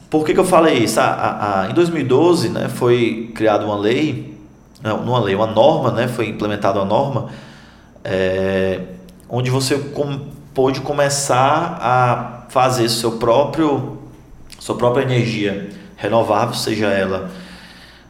[0.10, 1.00] por que, que eu falei isso?
[1.00, 4.36] Ah, ah, ah, em 2012 né, foi criada uma lei,
[4.82, 7.30] não, uma lei, uma norma, né, foi implementada uma norma
[8.04, 8.82] é,
[9.30, 10.22] onde você com,
[10.54, 14.00] pôde começar a fazer seu próprio,
[14.58, 17.30] sua própria energia renovável, seja ela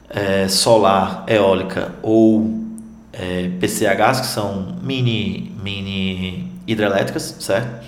[0.09, 2.63] é, solar, eólica ou
[3.11, 7.87] é, PCHs, que são mini, mini hidrelétricas, certo?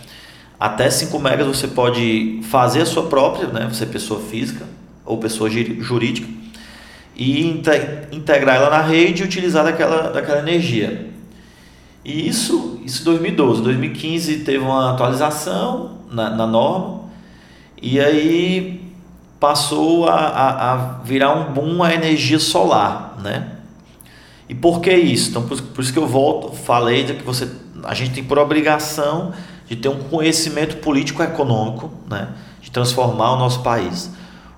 [0.60, 3.68] Até 5 megas você pode fazer a sua própria, né?
[3.72, 4.66] Você é pessoa física
[5.06, 6.28] ou pessoa jurídica
[7.16, 7.48] e
[8.12, 11.10] integrar ela na rede e utilizar daquela, daquela energia.
[12.04, 13.62] E isso, isso 2012.
[13.62, 17.02] 2015 teve uma atualização na, na norma
[17.82, 18.81] e aí
[19.42, 23.48] passou a, a, a, virar um boom a energia solar, né?
[24.48, 25.32] E por que isso?
[25.32, 27.50] Então por, por isso que eu volto, falei de que você,
[27.84, 29.34] a gente tem por obrigação
[29.68, 32.28] de ter um conhecimento político-econômico, né,
[32.62, 34.12] de transformar o nosso país.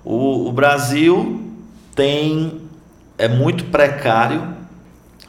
[0.04, 1.50] O, o, Brasil
[1.94, 2.60] tem
[3.16, 4.54] é muito precário,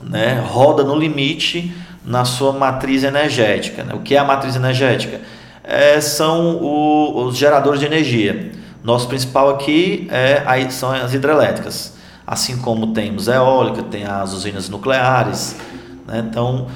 [0.01, 3.85] né, roda no limite na sua matriz energética.
[3.85, 3.93] Né?
[3.93, 5.21] O que é a matriz energética?
[5.63, 8.64] É, são o, os geradores de energia.
[8.85, 11.93] Nosso principal aqui é, aí são as hidrelétricas,
[12.25, 15.55] assim como temos eólica, tem as usinas nucleares.
[16.05, 16.23] Né?
[16.29, 16.67] Então,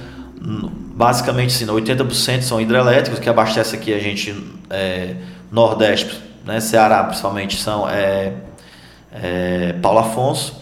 [0.42, 4.36] basicamente sim, 80% são hidrelétricos, que abastece aqui a gente,
[4.72, 5.18] é,
[5.52, 8.34] Nordeste, né, Ceará principalmente, são é,
[9.14, 10.60] é, Paulo Afonso,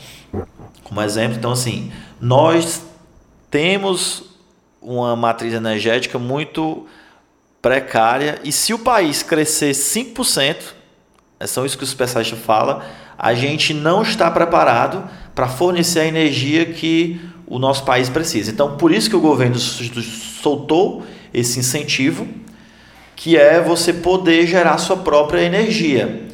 [0.84, 1.38] como exemplo.
[1.38, 2.84] Então, assim, nós
[3.50, 4.36] temos
[4.82, 6.86] uma matriz energética muito
[7.62, 10.76] precária e se o país crescer 5%,
[11.40, 12.84] é só isso que o especialista fala,
[13.18, 15.04] a gente não está preparado
[15.36, 18.52] para fornecer a energia que o nosso país precisa.
[18.52, 22.28] Então, por isso que o governo soltou esse incentivo,
[23.16, 26.28] que é você poder gerar sua própria energia.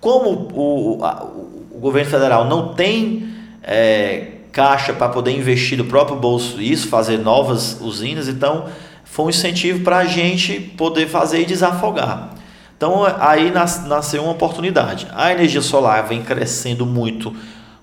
[0.00, 3.28] Como o, a, o governo federal não tem
[3.62, 8.66] é, caixa para poder investir no próprio bolso isso, fazer novas usinas, então
[9.04, 12.41] foi um incentivo para a gente poder fazer e desafogar.
[12.82, 15.06] Então aí nasceu uma oportunidade.
[15.14, 17.32] A energia solar vem crescendo muito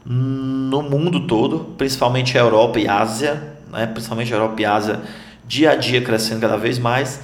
[0.05, 3.87] no mundo todo, principalmente a Europa e Ásia, né?
[3.87, 4.99] principalmente a Europa e Ásia,
[5.47, 7.21] dia a dia crescendo cada vez mais.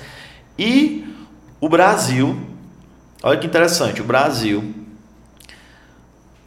[0.58, 1.06] E
[1.60, 2.40] o Brasil,
[3.22, 4.74] olha que interessante, o Brasil,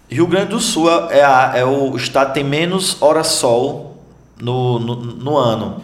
[0.09, 4.03] Rio Grande do Sul é, a, é o estado que tem menos hora-sol
[4.41, 5.83] no, no, no ano.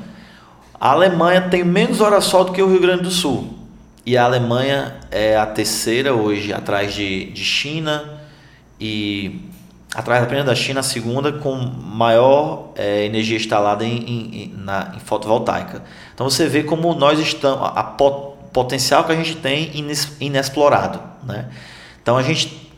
[0.80, 3.53] A Alemanha tem menos hora-sol do que o Rio Grande do Sul.
[4.06, 8.20] E a Alemanha é a terceira hoje, atrás de, de China
[8.78, 9.40] e
[9.94, 15.00] atrás apenas da China, a segunda com maior é, energia instalada em, em, na, em
[15.00, 15.82] fotovoltaica.
[16.14, 19.70] Então você vê como nós estamos, a, a pot, potencial que a gente tem
[20.20, 21.00] inexplorado.
[21.22, 21.46] Né?
[22.02, 22.70] Então a gente,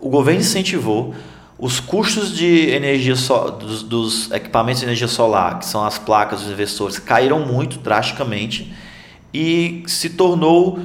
[0.00, 1.14] o governo incentivou
[1.58, 6.40] os custos de energia so, dos, dos, equipamentos de energia solar, que são as placas
[6.40, 8.72] dos investidores, caíram muito drasticamente
[9.32, 10.80] e se tornou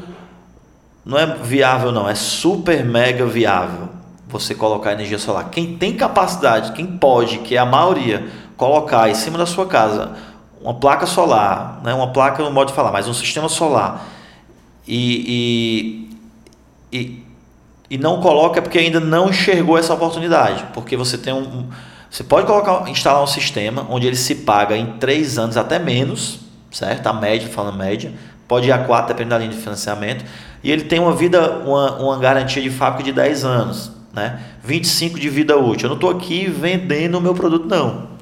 [1.03, 3.89] não é viável não, é super mega viável
[4.27, 5.49] você colocar energia solar.
[5.49, 8.27] Quem tem capacidade, quem pode, que é a maioria,
[8.57, 10.13] colocar em cima da sua casa
[10.59, 14.07] uma placa solar, né, uma placa no modo de falar, mas um sistema solar
[14.87, 16.09] e,
[16.91, 17.25] e, e
[17.89, 20.65] e não coloca é porque ainda não enxergou essa oportunidade.
[20.73, 21.67] Porque você tem um.
[22.09, 26.39] Você pode colocar, instalar um sistema onde ele se paga em três anos, até menos,
[26.71, 27.07] certo?
[27.07, 28.13] A média, falando média,
[28.47, 30.25] pode ir a quatro, dependendo da linha de financiamento.
[30.63, 34.39] E ele tem uma vida, uma, uma garantia de fábrica de 10 anos, né?
[34.63, 35.85] 25 de vida útil.
[35.85, 38.15] Eu não estou aqui vendendo o meu produto, não.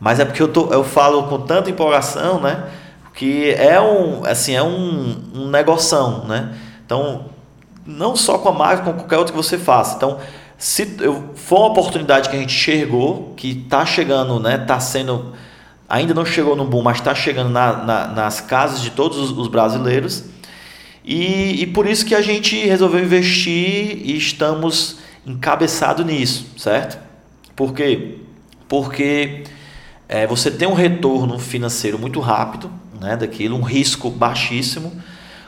[0.00, 2.64] Mas é porque eu, tô, eu falo com tanta empolgação, né?
[3.14, 6.54] Que é um, assim, é um, um negoção, né?
[6.84, 7.26] Então,
[7.84, 9.96] não só com a marca, com qualquer outra que você faça.
[9.96, 10.18] Então,
[10.56, 14.56] se eu, for uma oportunidade que a gente enxergou, que está chegando, né?
[14.56, 15.32] Está sendo,
[15.88, 19.30] ainda não chegou no boom, mas está chegando na, na, nas casas de todos os,
[19.30, 20.24] os brasileiros.
[21.04, 26.98] E, e por isso que a gente resolveu investir e estamos encabeçado nisso, certo?
[27.56, 28.18] Por quê?
[28.68, 29.44] Porque
[30.06, 32.70] é, você tem um retorno financeiro muito rápido
[33.00, 34.92] né, daquilo, um risco baixíssimo,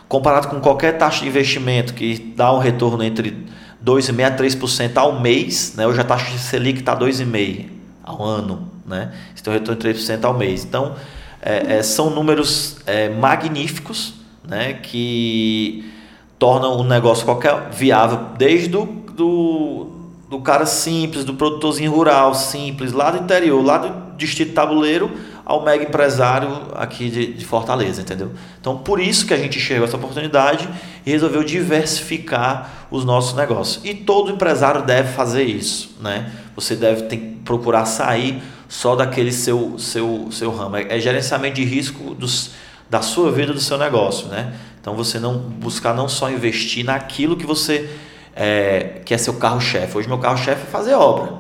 [0.09, 3.47] comparado com qualquer taxa de investimento que dá um retorno entre
[3.85, 7.67] 2,5% a 3% ao mês, né, hoje a taxa de Selic está 2,5%
[8.03, 10.65] ao ano, né, você tem um retorno de 3% ao mês.
[10.65, 10.95] Então,
[11.43, 14.15] é, é, são números é, magníficos
[14.47, 15.91] né, que
[16.39, 19.87] tornam o negócio qualquer viável, desde do, do,
[20.29, 25.11] do cara simples, do produtorzinho rural simples, lá do interior, lá do distrito tabuleiro,
[25.45, 28.31] ao mega empresário aqui de, de, Fortaleza, entendeu?
[28.61, 30.69] Então, por isso que a gente enxergou essa oportunidade
[31.05, 33.85] e resolveu diversificar os nossos negócios.
[33.85, 36.31] E todo empresário deve fazer isso, né?
[36.55, 40.77] Você deve ter, procurar sair só daquele seu, seu, seu ramo.
[40.77, 42.53] É, é gerenciamento de risco dos,
[42.89, 44.55] da sua vida, do seu negócio, né?
[44.81, 47.91] Então, você não buscar não só investir naquilo que você
[48.35, 49.99] é, que é seu carro-chefe.
[49.99, 51.33] Hoje, meu carro-chefe é fazer obra,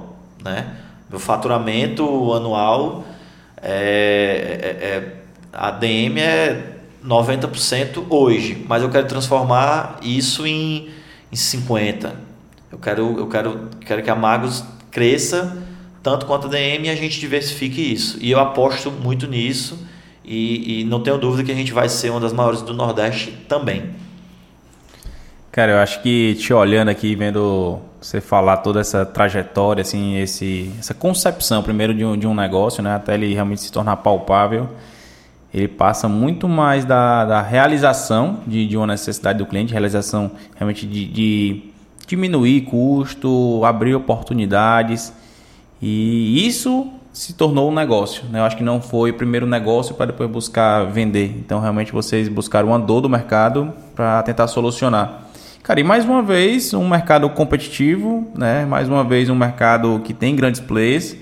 [0.42, 0.76] né?
[1.08, 3.04] Meu faturamento anual
[3.62, 5.16] é, é, é
[5.52, 10.90] a DM é 90% hoje, mas eu quero transformar isso em,
[11.30, 12.10] em 50%.
[12.72, 15.69] Eu quero, eu quero, quero que a Magos cresça
[16.02, 18.18] tanto quanto a DM a gente diversifique isso.
[18.20, 19.78] E eu aposto muito nisso
[20.24, 23.32] e, e não tenho dúvida que a gente vai ser uma das maiores do Nordeste
[23.48, 23.90] também.
[25.52, 30.72] Cara, eu acho que te olhando aqui, vendo você falar toda essa trajetória, assim, esse,
[30.78, 34.68] essa concepção primeiro de um, de um negócio, né, até ele realmente se tornar palpável,
[35.52, 40.86] ele passa muito mais da, da realização de, de uma necessidade do cliente, realização realmente
[40.86, 41.62] de, de
[42.06, 45.12] diminuir custo, abrir oportunidades,
[45.80, 48.24] e isso se tornou um negócio.
[48.30, 48.38] Né?
[48.38, 51.34] Eu acho que não foi primeiro negócio para depois buscar vender.
[51.38, 55.28] Então, realmente, vocês buscaram uma dor do mercado para tentar solucionar.
[55.62, 58.64] Cara, e mais uma vez, um mercado competitivo, né?
[58.64, 61.16] Mais uma vez, um mercado que tem grandes players,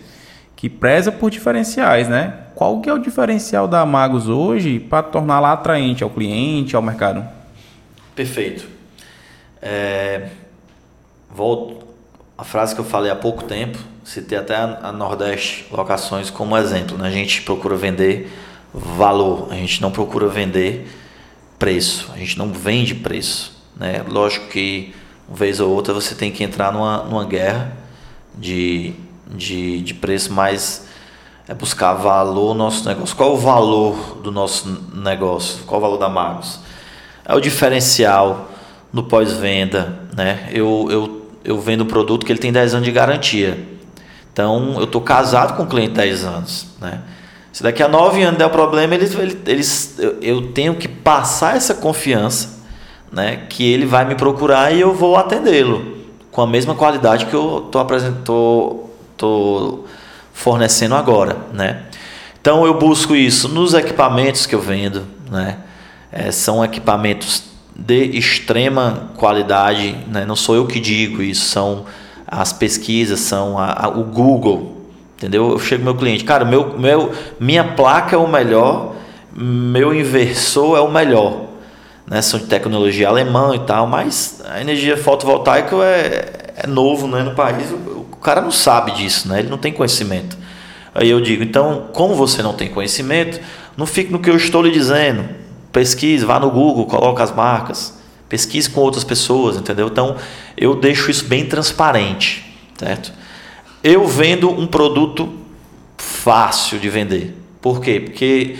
[0.54, 2.34] que preza por diferenciais, né?
[2.54, 7.26] Qual que é o diferencial da Magos hoje para torná-la atraente ao cliente, ao mercado?
[8.14, 8.66] Perfeito.
[9.60, 10.28] É...
[11.30, 11.86] Volto
[12.36, 16.96] a frase que eu falei há pouco tempo, citei até a Nordeste Locações como exemplo.
[16.96, 17.08] Né?
[17.08, 18.32] A gente procura vender
[18.72, 20.88] valor, a gente não procura vender
[21.58, 23.62] preço, a gente não vende preço.
[23.76, 24.02] Né?
[24.08, 24.94] Lógico que
[25.28, 27.76] uma vez ou outra você tem que entrar numa, numa guerra
[28.34, 28.94] de,
[29.30, 30.86] de, de preço, mas
[31.46, 33.14] é buscar valor no nosso negócio.
[33.14, 35.64] Qual o valor do nosso negócio?
[35.66, 36.60] Qual o valor da Magos?
[37.26, 38.50] É o diferencial
[38.90, 40.00] no pós-venda.
[40.16, 40.48] Né?
[40.50, 43.76] Eu, eu, eu vendo um produto que ele tem 10 anos de garantia.
[44.38, 46.66] Então eu estou casado com o cliente 10 anos.
[46.80, 47.00] Né?
[47.52, 49.12] Se daqui a 9 anos der problema, eles,
[49.44, 52.60] eles, eu tenho que passar essa confiança
[53.10, 55.98] né, que ele vai me procurar e eu vou atendê-lo
[56.30, 59.84] com a mesma qualidade que eu estou apresentou tô
[60.32, 61.82] fornecendo agora, né?
[62.40, 65.56] Então eu busco isso nos equipamentos que eu vendo, né?
[66.12, 67.42] É, são equipamentos
[67.74, 70.24] de extrema qualidade, né?
[70.24, 71.86] Não sou eu que digo isso, são
[72.28, 74.84] as pesquisas, são a, a, o Google,
[75.16, 75.50] entendeu?
[75.50, 78.94] Eu chego meu cliente, cara, meu, meu, minha placa é o melhor,
[79.34, 81.48] meu inversor é o melhor
[82.08, 87.22] né, são de tecnologia alemã e tal, mas a energia fotovoltaica é, é novo né,
[87.22, 90.36] no país, o, o, cara não sabe disso, né, ele não tem conhecimento.
[90.94, 93.38] Aí eu digo, então, como você não tem conhecimento,
[93.76, 95.28] não fique no que eu estou lhe dizendo.
[95.70, 97.97] Pesquise, vá no Google, coloque as marcas,
[98.28, 99.88] pesquise com outras pessoas, entendeu?
[99.88, 100.16] Então,
[100.56, 103.12] eu deixo isso bem transparente, certo?
[103.82, 105.32] Eu vendo um produto
[105.96, 107.34] fácil de vender.
[107.60, 108.00] Por quê?
[108.00, 108.56] Porque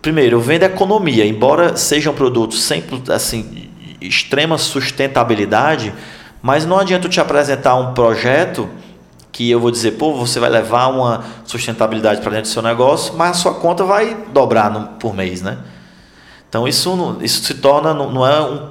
[0.00, 3.68] primeiro, eu vendo economia, embora sejam produtos sempre assim
[4.00, 5.92] extrema sustentabilidade,
[6.40, 8.68] mas não adianta eu te apresentar um projeto
[9.32, 13.14] que eu vou dizer, pô, você vai levar uma sustentabilidade para dentro do seu negócio,
[13.16, 15.58] mas a sua conta vai dobrar no, por mês, né?
[16.48, 18.70] Então isso, isso se torna, não é um,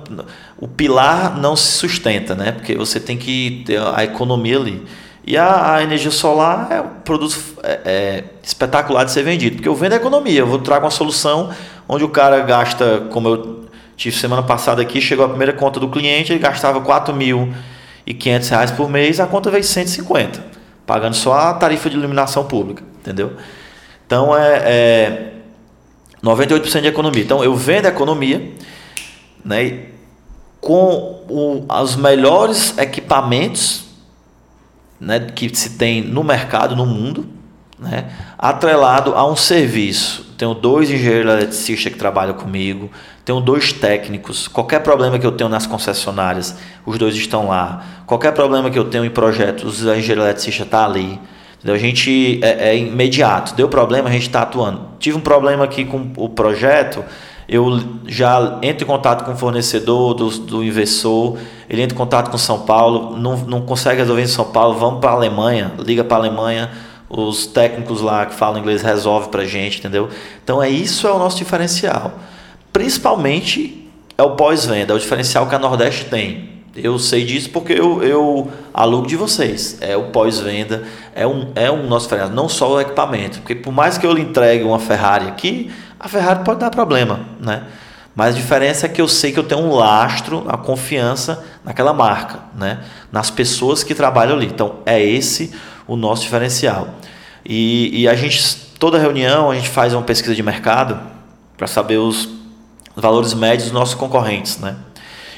[0.58, 2.52] o pilar não se sustenta, né?
[2.52, 4.84] Porque você tem que ter a economia ali.
[5.26, 9.68] E a, a energia solar é um produto é, é, espetacular de ser vendido, porque
[9.68, 11.52] eu vendo a economia, eu vou trazer uma solução
[11.88, 13.66] onde o cara gasta, como eu
[13.98, 18.90] tive semana passada aqui, chegou a primeira conta do cliente, ele gastava 4.500 reais por
[18.90, 20.46] mês, a conta veio 150,
[20.86, 23.34] pagando só a tarifa de iluminação pública, entendeu?
[24.06, 25.34] Então é, é
[26.24, 27.24] 98% de economia.
[27.24, 28.54] Então eu vendo a economia,
[29.44, 29.86] né,
[30.60, 33.86] com o, os melhores equipamentos
[35.00, 37.28] né, que se tem no mercado, no mundo,
[37.78, 40.26] né, atrelado a um serviço.
[40.38, 42.92] Tenho dois engenheiros eletricistas que trabalham comigo,
[43.26, 44.48] tenho dois técnicos.
[44.48, 46.56] Qualquer problema que eu tenho nas concessionárias,
[46.86, 47.84] os dois estão lá.
[48.06, 51.20] Qualquer problema que eu tenho em projetos, o engenheiro eletricista está ali.
[51.66, 53.56] A gente é, é imediato.
[53.56, 54.82] Deu problema, a gente está atuando.
[55.00, 57.04] Tive um problema aqui com o projeto,
[57.48, 61.38] eu já entro em contato com o fornecedor do, do inversor,
[61.70, 65.00] ele entra em contato com São Paulo, não, não consegue resolver em São Paulo, vamos
[65.00, 66.72] para a Alemanha, liga para a Alemanha,
[67.10, 70.10] os técnicos lá que falam inglês resolvem para a gente, entendeu?
[70.44, 72.14] Então é isso é o nosso diferencial.
[72.74, 76.57] Principalmente é o pós-venda, é o diferencial que a Nordeste tem.
[76.78, 79.78] Eu sei disso porque eu, eu alugo de vocês.
[79.82, 80.84] É o pós-venda,
[81.16, 83.40] é um, é um nosso diferencial, não só o equipamento.
[83.40, 87.22] Porque por mais que eu lhe entregue uma Ferrari aqui, a Ferrari pode dar problema,
[87.40, 87.64] né?
[88.16, 91.94] Mas a diferença é que eu sei que eu tenho um lastro, a confiança naquela
[91.94, 92.80] marca, né?
[93.12, 94.46] Nas pessoas que trabalham ali.
[94.46, 95.52] Então é esse
[95.88, 96.90] o nosso diferencial.
[97.44, 101.00] E, e a gente, toda reunião, a gente faz uma pesquisa de mercado
[101.56, 102.30] para saber os
[102.96, 104.76] valores médios dos nossos concorrentes, né?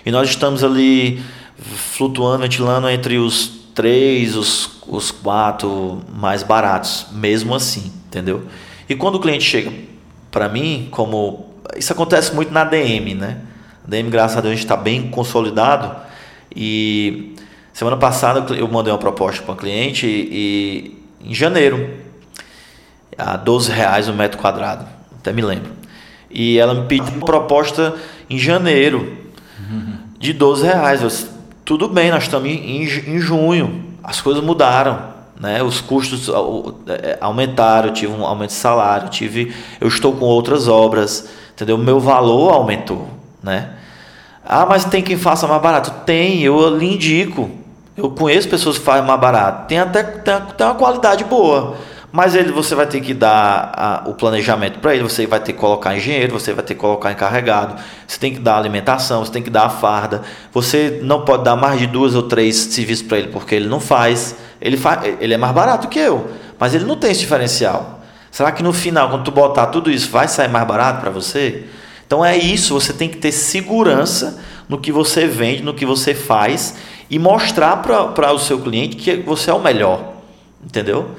[0.06, 1.22] E nós estamos ali
[1.58, 8.46] flutuando, ventilando entre os três, os, os quatro mais baratos, mesmo assim, entendeu?
[8.88, 9.72] E quando o cliente chega
[10.32, 13.42] para mim, como isso acontece muito na DM, né?
[13.86, 15.96] A DM, graças a Deus, está bem consolidado
[16.56, 17.36] e
[17.80, 21.92] Semana passada eu mandei uma proposta para um cliente e, e, em janeiro,
[23.18, 24.86] a 12 reais o metro quadrado,
[25.18, 25.72] até me lembro.
[26.30, 27.96] E ela me pediu uma proposta
[28.30, 29.18] em janeiro
[30.20, 31.02] de 12 reais.
[31.02, 31.10] Eu,
[31.66, 35.18] Tudo bem, nós estamos em, em junho, as coisas mudaram.
[35.40, 35.64] Né?
[35.64, 36.30] Os custos
[36.88, 41.78] é, aumentaram, eu tive um aumento de salário, tive, eu estou com outras obras, entendeu?
[41.78, 43.08] O meu valor aumentou,
[43.42, 43.70] né?
[44.44, 45.92] Ah, mas tem quem faça mais barato?
[46.06, 47.50] Tem, eu lhe indico.
[47.96, 49.68] Eu conheço pessoas que fazem mais barato.
[49.68, 51.76] Tem até tem, tem uma qualidade boa.
[52.12, 55.54] Mas ele você vai ter que dar a, o planejamento para ele, você vai ter
[55.54, 57.76] que colocar engenheiro, você vai ter que colocar encarregado,
[58.08, 60.24] você tem que dar alimentação, você tem que dar a farda.
[60.52, 63.80] Você não pode dar mais de duas ou três serviços para ele porque ele não
[63.80, 64.36] faz.
[64.60, 65.18] Ele, faz.
[65.20, 68.00] ele é mais barato que eu, mas ele não tem esse diferencial.
[68.32, 71.66] Será que no final, quando tu botar tudo isso, vai sair mais barato para você?
[72.06, 76.16] Então é isso, você tem que ter segurança no que você vende, no que você
[76.16, 76.76] faz
[77.10, 80.14] e mostrar para o seu cliente que você é o melhor.
[80.64, 81.12] Entendeu?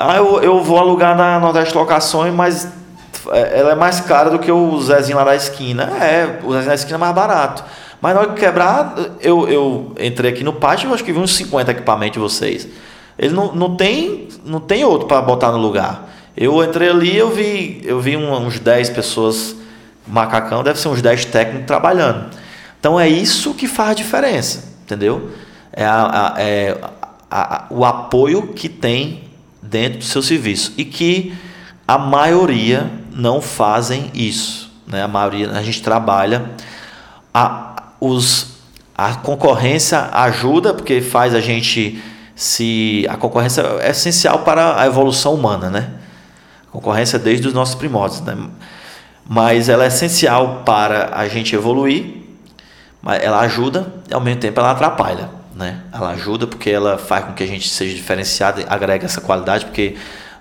[0.00, 2.68] Ah, eu, eu vou alugar na Nordeste Locações, mas
[3.30, 5.84] é, ela é mais cara do que o Zezinho lá da esquina.
[6.00, 7.64] É, o Zezinho da esquina é mais barato.
[8.00, 11.18] Mas na hora que quebrar, eu, eu entrei aqui no pátio e acho que vi
[11.18, 12.68] uns 50 equipamentos de vocês.
[13.18, 16.08] Ele não, não, tem, não tem outro para botar no lugar.
[16.36, 19.56] Eu entrei ali eu vi, eu vi uns 10 pessoas,
[20.06, 22.26] macacão, deve ser uns 10 técnicos trabalhando.
[22.78, 25.30] Então é isso que faz a diferença entendeu?
[25.70, 26.76] É, a, a, é
[27.30, 29.27] a, o apoio que tem
[29.68, 31.34] dentro do seu serviço e que
[31.86, 35.02] a maioria não fazem isso, né?
[35.02, 36.50] A maioria a gente trabalha
[37.32, 38.58] a, os,
[38.96, 42.02] a concorrência ajuda porque faz a gente
[42.34, 45.90] se a concorrência é essencial para a evolução humana, né?
[46.68, 48.36] A concorrência desde os nossos primórdios, né?
[49.28, 52.18] Mas ela é essencial para a gente evoluir
[53.20, 55.30] ela ajuda e ao mesmo tempo ela atrapalha.
[55.58, 55.80] Né?
[55.92, 59.96] Ela ajuda porque ela faz com que a gente seja diferenciado, agrega essa qualidade, porque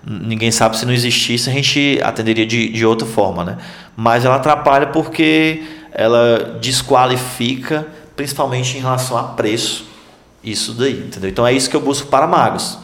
[0.05, 3.43] ninguém sabe se não existisse a gente atenderia de, de outra forma.
[3.43, 3.57] Né?
[3.95, 9.87] Mas ela atrapalha porque ela desqualifica, principalmente em relação a preço,
[10.43, 10.99] isso daí.
[11.07, 11.31] Entendeu?
[11.31, 12.77] Então é isso que eu busco para magos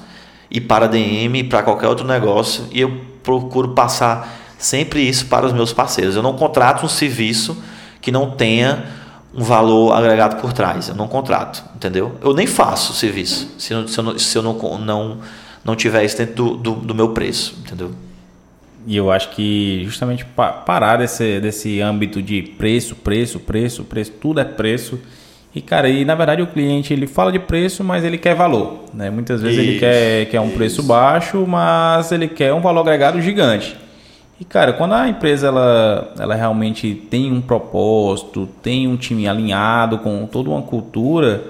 [0.49, 5.53] e para DM para qualquer outro negócio e eu procuro passar sempre isso para os
[5.53, 6.15] meus parceiros.
[6.15, 7.55] Eu não contrato um serviço
[8.01, 9.02] que não tenha
[9.33, 10.89] um valor agregado por trás.
[10.89, 12.15] Eu não contrato, entendeu?
[12.21, 15.17] Eu nem faço o serviço se, eu, se eu, não, se eu não, não,
[15.65, 17.91] não tiver isso dentro do, do, do, meu preço, entendeu?
[18.85, 24.39] E eu acho que justamente parar desse, desse âmbito de preço, preço, preço, preço, tudo
[24.39, 24.99] é preço.
[25.55, 28.85] E, cara, e na verdade o cliente ele fala de preço, mas ele quer valor.
[28.93, 29.09] Né?
[29.09, 30.55] Muitas vezes isso, ele quer, quer um isso.
[30.55, 33.77] preço baixo, mas ele quer um valor agregado gigante.
[34.39, 39.99] E cara, quando a empresa ela, ela realmente tem um propósito, tem um time alinhado
[39.99, 41.43] com toda uma cultura,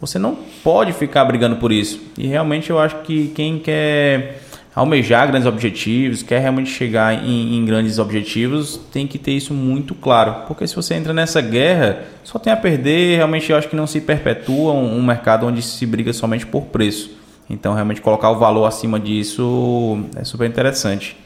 [0.00, 2.00] você não pode ficar brigando por isso.
[2.18, 4.42] E realmente eu acho que quem quer
[4.76, 9.94] almejar grandes objetivos, quer realmente chegar em, em, grandes objetivos, tem que ter isso muito
[9.94, 10.42] claro.
[10.46, 13.16] Porque se você entra nessa guerra, só tem a perder.
[13.16, 16.64] Realmente eu acho que não se perpetua um, um mercado onde se briga somente por
[16.64, 17.10] preço.
[17.48, 21.16] Então, realmente colocar o valor acima disso é super interessante.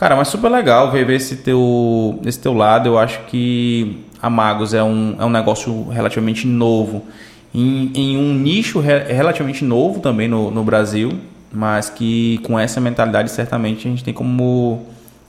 [0.00, 2.88] Cara, mas super legal ver, ver esse, teu, esse teu lado.
[2.88, 7.04] Eu acho que a Magos é um, é um negócio relativamente novo.
[7.54, 11.20] Em, em um nicho re, relativamente novo também no, no Brasil
[11.52, 14.86] mas que com essa mentalidade certamente a gente tem como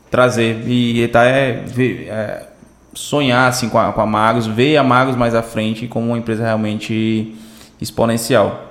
[0.10, 1.64] trazer e tá é,
[2.08, 2.48] é
[2.94, 6.18] sonhar assim com a, com a Magos, ver a Magos mais à frente como uma
[6.18, 7.36] empresa realmente
[7.80, 8.70] exponencial.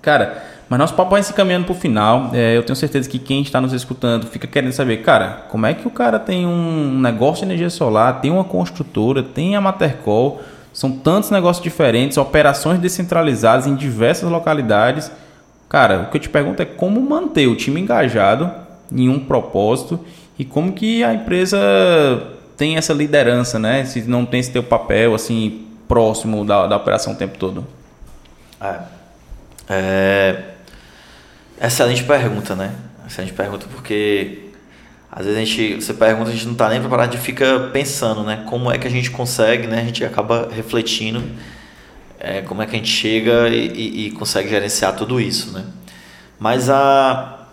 [0.00, 2.30] Cara, mas nosso papo vai se caminhando para o final.
[2.32, 5.74] É, eu tenho certeza que quem está nos escutando fica querendo saber, cara, como é
[5.74, 10.40] que o cara tem um negócio de energia solar, tem uma construtora, tem a Matercol,
[10.72, 15.10] são tantos negócios diferentes, operações descentralizadas em diversas localidades
[15.68, 18.52] Cara, o que eu te pergunto é como manter o time engajado
[18.90, 19.98] em um propósito
[20.38, 21.58] e como que a empresa
[22.56, 23.84] tem essa liderança, né?
[23.84, 27.66] Se não tem esse teu papel assim próximo da, da operação o tempo todo.
[28.60, 28.78] É.
[29.68, 30.42] é.
[31.60, 32.74] Excelente pergunta, né?
[33.06, 34.50] Excelente pergunta porque
[35.10, 37.70] às vezes a gente, você pergunta, a gente não está nem preparado, a gente fica
[37.72, 38.44] pensando, né?
[38.46, 39.80] Como é que a gente consegue, né?
[39.80, 41.22] A gente acaba refletindo
[42.18, 45.64] é, como é que a gente chega e, e, e, consegue gerenciar tudo isso, né?
[46.38, 47.46] Mas a,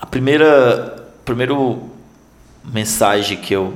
[0.00, 1.90] a primeira primeiro
[2.64, 3.74] mensagem que eu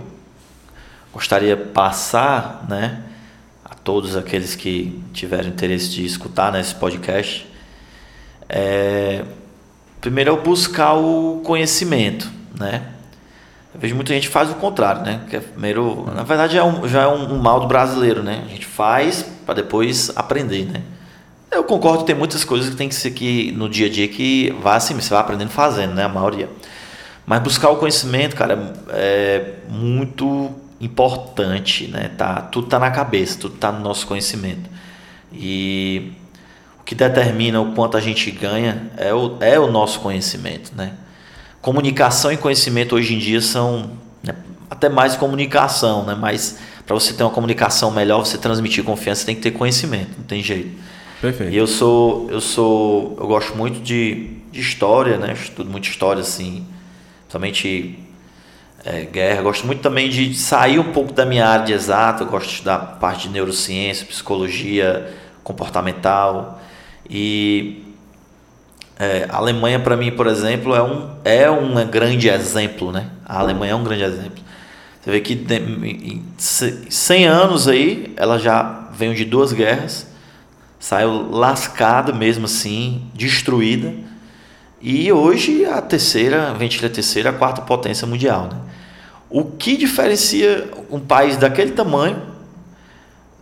[1.12, 3.03] gostaria passar, né,
[3.64, 7.47] a todos aqueles que tiverem interesse de escutar nesse podcast,
[8.49, 9.24] é
[10.05, 12.82] primeiro é buscar o conhecimento, né?
[13.74, 15.22] Eu vejo muita gente faz o contrário, né?
[15.30, 18.45] Que é primeiro, na verdade, é um, já é um, um, mal do brasileiro, né?
[18.45, 20.82] A gente faz para depois aprender, né?
[21.51, 24.55] Eu concordo, tem muitas coisas que tem que ser que no dia a dia que
[24.61, 26.05] vai assim, você vai aprendendo fazendo, né?
[26.05, 26.51] A maioria.
[27.24, 32.11] Mas buscar o conhecimento, cara, é muito importante, né?
[32.16, 34.68] Tá, tudo tá na cabeça, tudo tá no nosso conhecimento.
[35.32, 36.12] E
[36.85, 40.93] que determina o quanto a gente ganha é o, é o nosso conhecimento, né?
[41.64, 44.35] comunicação e conhecimento hoje em dia são né,
[44.68, 46.14] até mais comunicação, né?
[46.14, 50.11] Mas para você ter uma comunicação melhor, você transmitir confiança, você tem que ter conhecimento,
[50.18, 50.78] não tem jeito.
[51.22, 51.51] Perfeito.
[51.51, 55.30] E eu sou, eu sou, eu gosto muito de, de história, né?
[55.30, 56.66] Eu estudo muito história assim,
[57.30, 57.99] somente
[58.85, 59.41] é, guerra.
[59.41, 62.24] Gosto muito também de sair um pouco da minha área de exato.
[62.24, 65.11] Eu gosto de estudar parte de neurociência, psicologia
[65.43, 66.61] comportamental
[67.09, 67.84] e
[68.98, 73.11] é, a Alemanha, para mim, por exemplo, é um, é um grande exemplo, né?
[73.24, 74.42] A Alemanha é um grande exemplo.
[75.00, 80.07] Você vê que em 100 anos aí, ela já veio de duas guerras,
[80.78, 83.92] saiu lascada mesmo assim, destruída,
[84.80, 88.59] e hoje a terceira, a terceira, a quarta potência mundial, né?
[89.30, 92.22] O que diferencia um país daquele tamanho,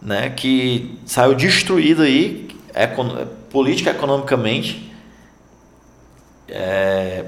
[0.01, 2.49] né, que saiu destruído aí,
[3.51, 4.93] política economicamente,
[6.49, 7.25] é,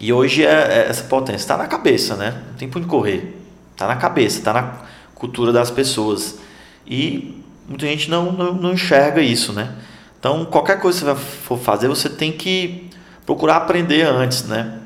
[0.00, 2.42] e hoje é, é essa potência está na cabeça, né?
[2.48, 3.36] Não tem onde correr.
[3.72, 4.82] Está na cabeça, está na
[5.14, 6.38] cultura das pessoas.
[6.86, 9.74] E muita gente não, não, não, enxerga isso, né?
[10.18, 12.90] Então, qualquer coisa que você for fazer, você tem que
[13.26, 14.80] procurar aprender antes, né?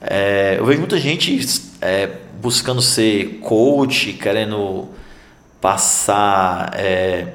[0.00, 1.46] É, eu vejo muita gente
[1.80, 2.08] é,
[2.40, 4.88] buscando ser coach, querendo
[5.60, 7.28] passar é,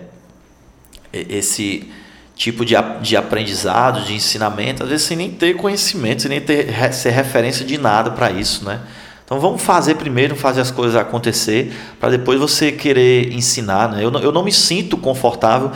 [1.13, 1.89] esse
[2.35, 6.93] tipo de, de aprendizado, de ensinamento, às vezes sem nem ter conhecimento, sem nem ter
[6.93, 8.79] ser referência de nada para isso, né?
[9.25, 14.03] Então vamos fazer primeiro, fazer as coisas acontecer, para depois você querer ensinar, né?
[14.03, 15.71] Eu não, eu não me sinto confortável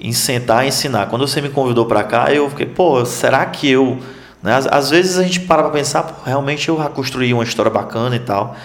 [0.00, 1.06] em sentar e ensinar.
[1.06, 3.98] Quando você me convidou para cá, eu fiquei, pô, será que eu...
[4.42, 4.54] Né?
[4.54, 8.16] Às, às vezes a gente para para pensar, pô, realmente eu construí uma história bacana
[8.16, 8.56] e tal,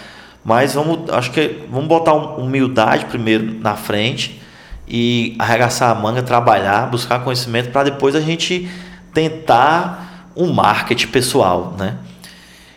[0.43, 4.40] mas vamos, acho que vamos botar humildade primeiro na frente,
[4.88, 8.69] e arregaçar a manga, trabalhar, buscar conhecimento para depois a gente
[9.13, 11.97] tentar um marketing pessoal, né?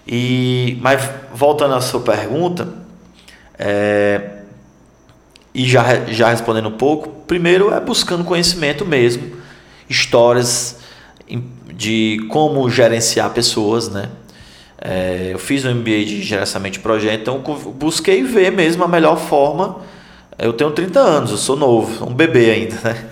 [0.06, 2.68] E mas voltando à sua pergunta,
[3.58, 4.30] é,
[5.54, 9.36] e já, já respondendo um pouco, primeiro é buscando conhecimento mesmo,
[9.88, 10.78] histórias
[11.72, 14.08] de como gerenciar pessoas, né?
[14.78, 17.40] É, eu fiz um MBA de gerenciamento de projeto, então
[17.78, 19.80] busquei ver mesmo a melhor forma
[20.38, 23.04] eu tenho 30 anos, eu sou novo, um bebê ainda, né?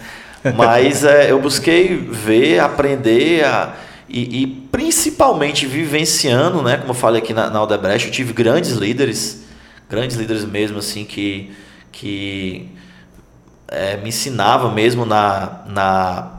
[0.57, 3.75] Mas é, eu busquei ver, aprender a,
[4.13, 8.73] e, e, principalmente vivenciando, né, como eu falei aqui na, na Aldebrecht, eu tive grandes
[8.73, 9.45] líderes,
[9.89, 11.51] grandes líderes mesmo, assim, que,
[11.91, 12.69] que
[13.69, 16.31] é, me ensinava mesmo na, na,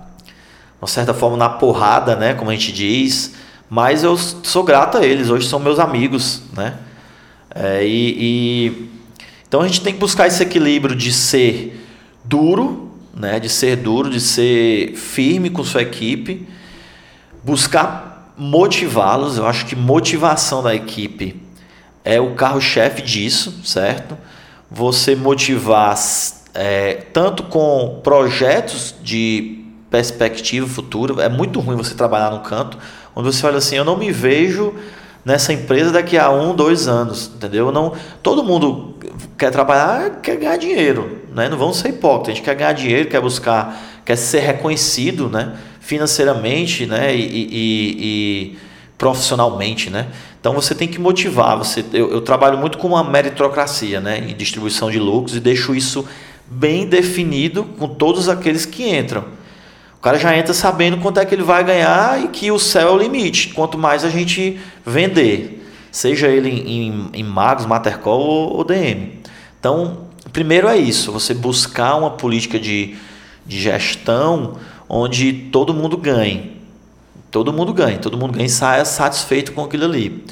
[0.79, 3.33] uma certa forma, na porrada, né, como a gente diz,
[3.67, 6.75] mas eu sou grato a eles, hoje são meus amigos, né,
[7.55, 8.89] é, e, e,
[9.53, 11.79] então a gente tem que buscar esse equilíbrio de ser
[12.25, 16.47] duro, né, de ser duro, de ser firme com sua equipe,
[17.43, 19.37] buscar motivá-los.
[19.37, 21.39] Eu acho que motivação da equipe
[22.03, 24.17] é o carro-chefe disso, certo?
[24.71, 25.95] Você motivar
[26.55, 31.21] é, tanto com projetos de perspectiva futura.
[31.21, 32.79] É muito ruim você trabalhar num canto
[33.15, 34.73] onde você olha assim: eu não me vejo
[35.25, 37.71] nessa empresa daqui a um, dois anos, entendeu?
[37.71, 38.95] Não, todo mundo
[39.37, 41.47] quer trabalhar, quer ganhar dinheiro, né?
[41.49, 42.33] Não vamos ser hipócritas.
[42.33, 45.53] A gente quer ganhar dinheiro, quer buscar, quer ser reconhecido, né?
[45.83, 48.57] financeiramente né, e, e, e,
[48.97, 49.89] profissionalmente.
[49.89, 50.07] Né?
[50.39, 51.57] Então você tem que motivar.
[51.57, 55.75] Você, eu, eu, trabalho muito com uma meritocracia né, em distribuição de lucros e deixo
[55.75, 56.07] isso
[56.47, 59.25] bem definido com todos aqueles que entram.
[60.03, 62.91] Cara já entra sabendo quanto é que ele vai ganhar e que o céu é
[62.91, 63.53] o limite.
[63.53, 69.21] Quanto mais a gente vender, seja ele em, em, em Magos, Matercol ou, ou DM.
[69.57, 69.99] Então,
[70.33, 72.97] primeiro é isso, você buscar uma política de,
[73.45, 74.57] de gestão
[74.89, 76.61] onde todo mundo ganhe.
[77.31, 80.25] Todo mundo ganha, todo mundo ganha e saia satisfeito com aquilo ali.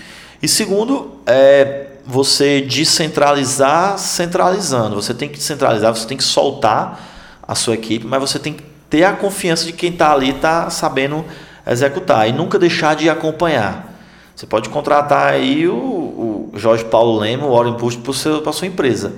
[0.43, 4.95] E segundo, é você descentralizar centralizando.
[5.01, 6.99] Você tem que centralizar, você tem que soltar
[7.47, 10.69] a sua equipe, mas você tem que ter a confiança de quem está ali está
[10.69, 11.25] sabendo
[11.65, 13.89] executar e nunca deixar de acompanhar.
[14.35, 18.67] Você pode contratar aí o, o Jorge Paulo Lema, o Warren Buffett para a sua
[18.67, 19.13] empresa,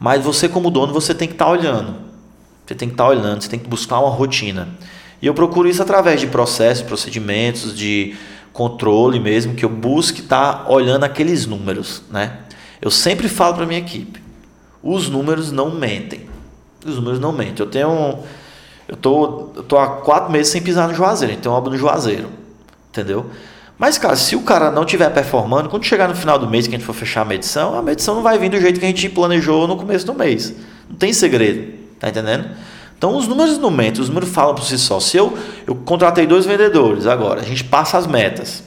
[0.00, 1.94] mas você como dono você tem que estar tá olhando.
[2.66, 4.68] Você tem que estar olhando, você tem que buscar uma rotina.
[5.20, 8.16] E eu procuro isso através de processos, procedimentos, de
[8.52, 12.38] controle mesmo, que eu busque estar olhando aqueles números, né?
[12.80, 14.22] Eu sempre falo para minha equipe,
[14.82, 16.28] os números não mentem.
[16.84, 17.64] Os números não mentem.
[17.64, 18.18] Eu tenho
[18.88, 22.28] eu tô, eu tô há quatro meses sem pisar no Juazeiro, então obra no Juazeiro,
[22.90, 23.26] entendeu?
[23.78, 26.74] Mas, cara, se o cara não estiver performando, quando chegar no final do mês que
[26.74, 28.88] a gente for fechar a medição, a medição não vai vir do jeito que a
[28.88, 30.52] gente planejou no começo do mês.
[30.90, 31.78] Não tem segredo.
[32.00, 32.48] Tá entendendo?
[32.96, 34.98] Então os números não mentem, os números falam por si só.
[34.98, 35.36] Se eu,
[35.66, 38.64] eu contratei dois vendedores agora, a gente passa as metas.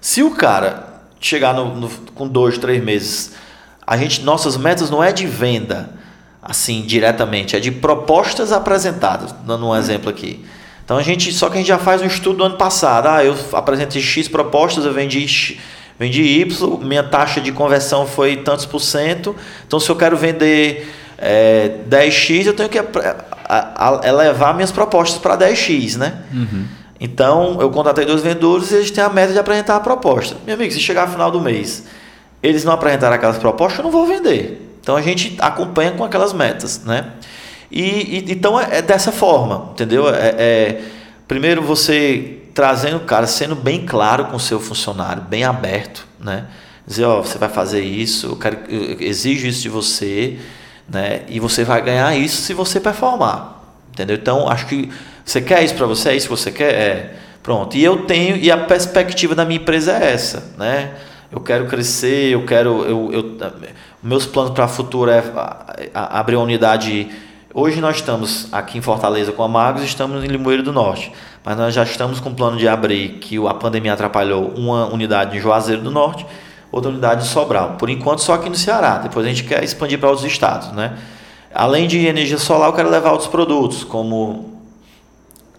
[0.00, 3.32] Se o cara chegar no, no, com dois, três meses,
[3.86, 5.97] a gente, nossas metas não é de venda,
[6.48, 10.44] assim, diretamente, é de propostas apresentadas, dando um exemplo aqui.
[10.84, 13.06] Então a gente, só que a gente já faz um estudo do ano passado.
[13.08, 15.60] Ah, eu apresentei X propostas, eu vendi
[15.98, 19.36] vendi Y, minha taxa de conversão foi tantos por cento.
[19.66, 20.88] Então se eu quero vender
[21.18, 22.78] é, 10x, eu tenho que
[24.04, 26.22] elevar minhas propostas para 10x, né?
[26.32, 26.64] Uhum.
[27.00, 30.36] Então, eu contratei dois vendedores e eles têm a meta de apresentar a proposta.
[30.44, 31.84] Meu amigo, se chegar no final do mês,
[32.42, 34.67] eles não apresentarem aquelas propostas, eu não vou vender.
[34.88, 37.12] Então, a gente acompanha com aquelas metas, né?
[37.70, 40.08] E, e então, é, é, dessa forma, entendeu?
[40.08, 40.80] É, é,
[41.28, 46.46] primeiro, você trazendo o cara, sendo bem claro com o seu funcionário, bem aberto, né?
[46.86, 50.38] Dizer, ó, você vai fazer isso, eu, quero, eu exijo isso de você,
[50.88, 51.20] né?
[51.28, 53.62] E você vai ganhar isso se você performar,
[53.92, 54.16] entendeu?
[54.16, 54.88] Então acho que
[55.22, 57.76] você quer isso para você, é isso que você quer, é pronto.
[57.76, 60.94] E eu tenho e a perspectiva da minha empresa é essa, né?
[61.30, 63.36] Eu quero crescer, eu quero, eu, eu
[64.02, 65.22] meus planos para o futuro é
[65.92, 67.10] abrir uma unidade.
[67.52, 71.12] Hoje nós estamos aqui em Fortaleza com a Magos, estamos em Limoeiro do Norte,
[71.44, 75.36] mas nós já estamos com o plano de abrir que a pandemia atrapalhou uma unidade
[75.36, 76.24] em Juazeiro do Norte
[76.72, 77.76] outra unidade de Sobral.
[77.78, 78.98] Por enquanto, só aqui no Ceará.
[78.98, 80.96] Depois a gente quer expandir para outros estados, né?
[81.54, 84.60] Além de energia solar, eu quero levar outros produtos, como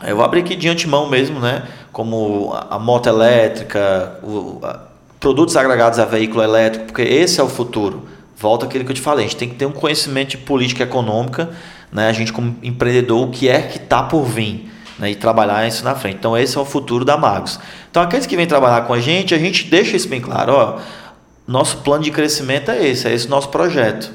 [0.04, 1.64] eu vou abrir aqui de antemão mesmo, né?
[1.92, 4.62] Como a moto elétrica, o,
[5.20, 8.08] produtos agregados a veículo elétrico, porque esse é o futuro.
[8.38, 10.84] Volta aquilo que eu te falei, a gente tem que ter um conhecimento de política
[10.84, 11.50] econômica,
[11.92, 12.08] né?
[12.08, 15.12] A gente como empreendedor, o que é que está por vir, né?
[15.12, 16.18] E trabalhar isso na frente.
[16.20, 17.60] Então esse é o futuro da Magos.
[17.92, 20.80] Então aqueles que vêm trabalhar com a gente, a gente deixa isso bem claro, ó
[21.50, 24.12] nosso plano de crescimento é esse, é esse nosso projeto.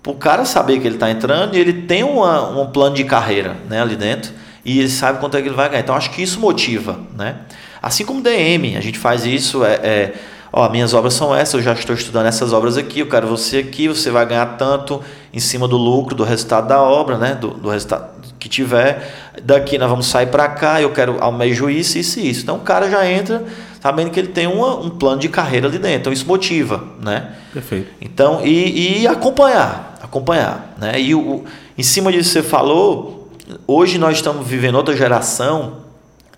[0.00, 3.02] Para o cara saber que ele está entrando e ele tem uma, um plano de
[3.02, 4.32] carreira né, ali dentro
[4.64, 5.82] e ele sabe quanto é que ele vai ganhar.
[5.82, 7.00] Então acho que isso motiva.
[7.16, 7.34] Né?
[7.82, 10.14] Assim como DM, a gente faz isso, é, é
[10.52, 13.58] ó, minhas obras são essas, eu já estou estudando essas obras aqui, eu quero você
[13.58, 17.34] aqui, você vai ganhar tanto em cima do lucro, do resultado da obra, né?
[17.34, 19.32] do, do resultado que tiver.
[19.42, 22.42] Daqui nós vamos sair para cá, eu quero almejo isso, isso e isso.
[22.42, 23.44] Então o cara já entra
[23.80, 26.00] sabendo que ele tem uma, um plano de carreira ali dentro.
[26.00, 27.32] Então isso motiva, né?
[27.52, 27.88] Perfeito.
[28.00, 31.00] Então, e, e acompanhar, acompanhar, né?
[31.00, 31.44] E o,
[31.76, 33.30] em cima disso você falou,
[33.66, 35.78] hoje nós estamos vivendo outra geração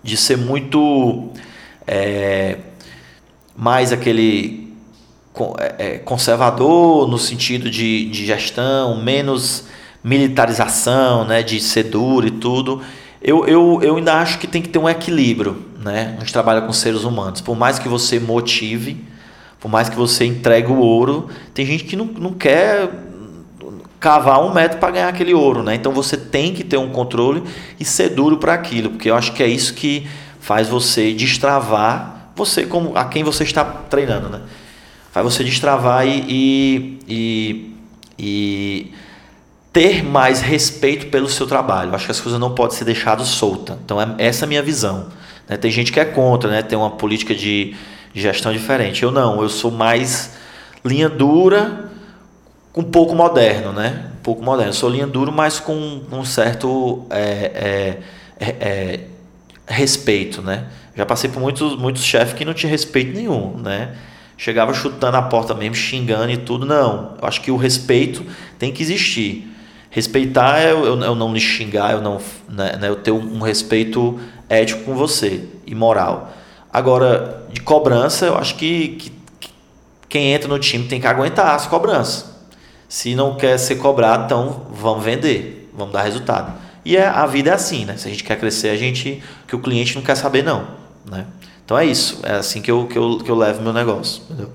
[0.03, 1.29] de ser muito
[1.87, 2.57] é,
[3.61, 4.73] mais aquele
[5.59, 9.65] é, é, conservador no sentido de, de gestão, menos
[10.03, 12.81] militarização, né, de ser duro e tudo.
[13.21, 16.15] Eu, eu, eu ainda acho que tem que ter um equilíbrio, né?
[16.17, 17.39] A gente trabalha com seres humanos.
[17.39, 19.05] Por mais que você motive,
[19.59, 22.89] por mais que você entregue o ouro, tem gente que não, não quer
[23.99, 25.75] cavar um metro para ganhar aquele ouro, né?
[25.75, 27.43] Então você tem que ter um controle
[27.79, 30.07] e ser duro para aquilo, porque eu acho que é isso que
[30.39, 34.41] faz você destravar você como a quem você está treinando, né?
[35.11, 37.75] Faz você destravar e, e, e,
[38.17, 38.93] e
[39.73, 41.93] ter mais respeito pelo seu trabalho.
[41.93, 43.77] Acho que as coisas não podem ser deixadas soltas.
[43.83, 45.07] Então é essa é a minha visão.
[45.47, 45.57] Né?
[45.57, 46.61] Tem gente que é contra, né?
[46.61, 47.75] Tem uma política de
[48.13, 49.03] gestão diferente.
[49.03, 50.33] Eu não, eu sou mais
[50.83, 51.91] linha dura
[52.75, 54.11] um pouco moderno, né?
[54.19, 54.69] Um pouco moderno.
[54.69, 57.97] Eu sou linha duro, mas com um certo é, é,
[58.39, 58.99] é, é,
[59.67, 60.67] respeito, né?
[60.95, 63.95] Já passei por muitos, muitos chefes que não tinham respeito nenhum, né?
[64.37, 66.65] Chegava chutando a porta mesmo, xingando e tudo.
[66.65, 68.25] Não, eu acho que o respeito
[68.57, 69.47] tem que existir.
[69.89, 72.19] Respeitar é eu, eu não lhe xingar, eu não,
[72.49, 74.19] né, né, eu ter um, um respeito
[74.49, 76.31] ético com você e moral.
[76.71, 79.49] Agora, de cobrança, eu acho que, que, que
[80.07, 82.31] quem entra no time tem que aguentar as cobranças.
[82.87, 86.53] Se não quer ser cobrado, então vamos vender, vamos dar resultado.
[86.83, 87.95] E é, a vida é assim, né?
[87.97, 91.25] Se a gente quer crescer, a gente que o cliente não quer saber não, né?
[91.63, 94.51] Então é isso, é assim que eu, que eu, que eu levo meu negócio, entendeu?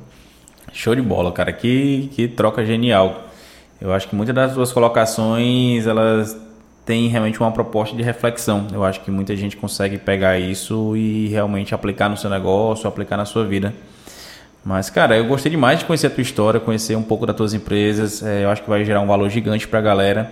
[0.72, 1.53] Show de bola, cara.
[1.53, 3.28] Que, que troca genial.
[3.80, 6.36] Eu acho que muitas das suas colocações, elas
[6.84, 8.66] têm realmente uma proposta de reflexão.
[8.72, 13.16] Eu acho que muita gente consegue pegar isso e realmente aplicar no seu negócio, aplicar
[13.16, 13.72] na sua vida.
[14.62, 17.55] Mas, cara, eu gostei demais de conhecer a tua história, conhecer um pouco das tuas
[17.55, 18.22] empresas.
[18.22, 20.30] É, eu acho que vai gerar um valor gigante para a galera.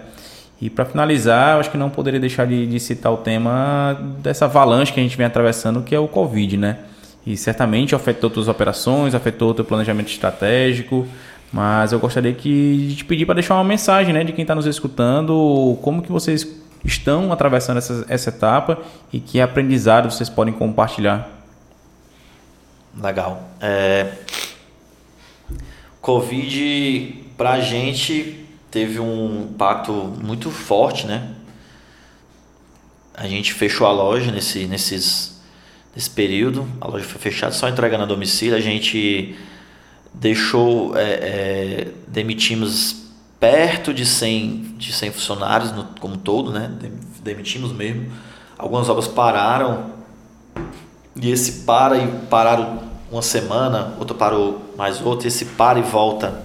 [0.64, 4.94] E para finalizar, acho que não poderia deixar de, de, citar o tema dessa avalanche
[4.94, 6.78] que a gente vem atravessando, que é o Covid, né?
[7.26, 11.06] E certamente afetou tuas operações, afetou teu planejamento estratégico.
[11.52, 14.54] Mas eu gostaria que, de te pedir para deixar uma mensagem, né, de quem está
[14.54, 16.48] nos escutando, como que vocês
[16.82, 18.78] estão atravessando essa, essa etapa
[19.12, 21.28] e que aprendizado vocês podem compartilhar.
[22.98, 23.50] Legal.
[23.60, 24.12] É...
[26.00, 28.43] Covid para a gente
[28.74, 31.30] teve um impacto muito forte, né?
[33.14, 35.40] A gente fechou a loja nesse, nesses,
[35.94, 38.56] nesse período, a loja foi fechada, só entregando a domicílio.
[38.56, 39.36] A gente
[40.12, 42.96] deixou, é, é, demitimos
[43.38, 46.68] perto de 100, de 100 funcionários no, como todo, né?
[47.22, 48.10] Demitimos mesmo.
[48.58, 49.92] Algumas obras pararam,
[51.14, 56.42] e esse para e pararam uma semana, outro parou mais outro, esse para e volta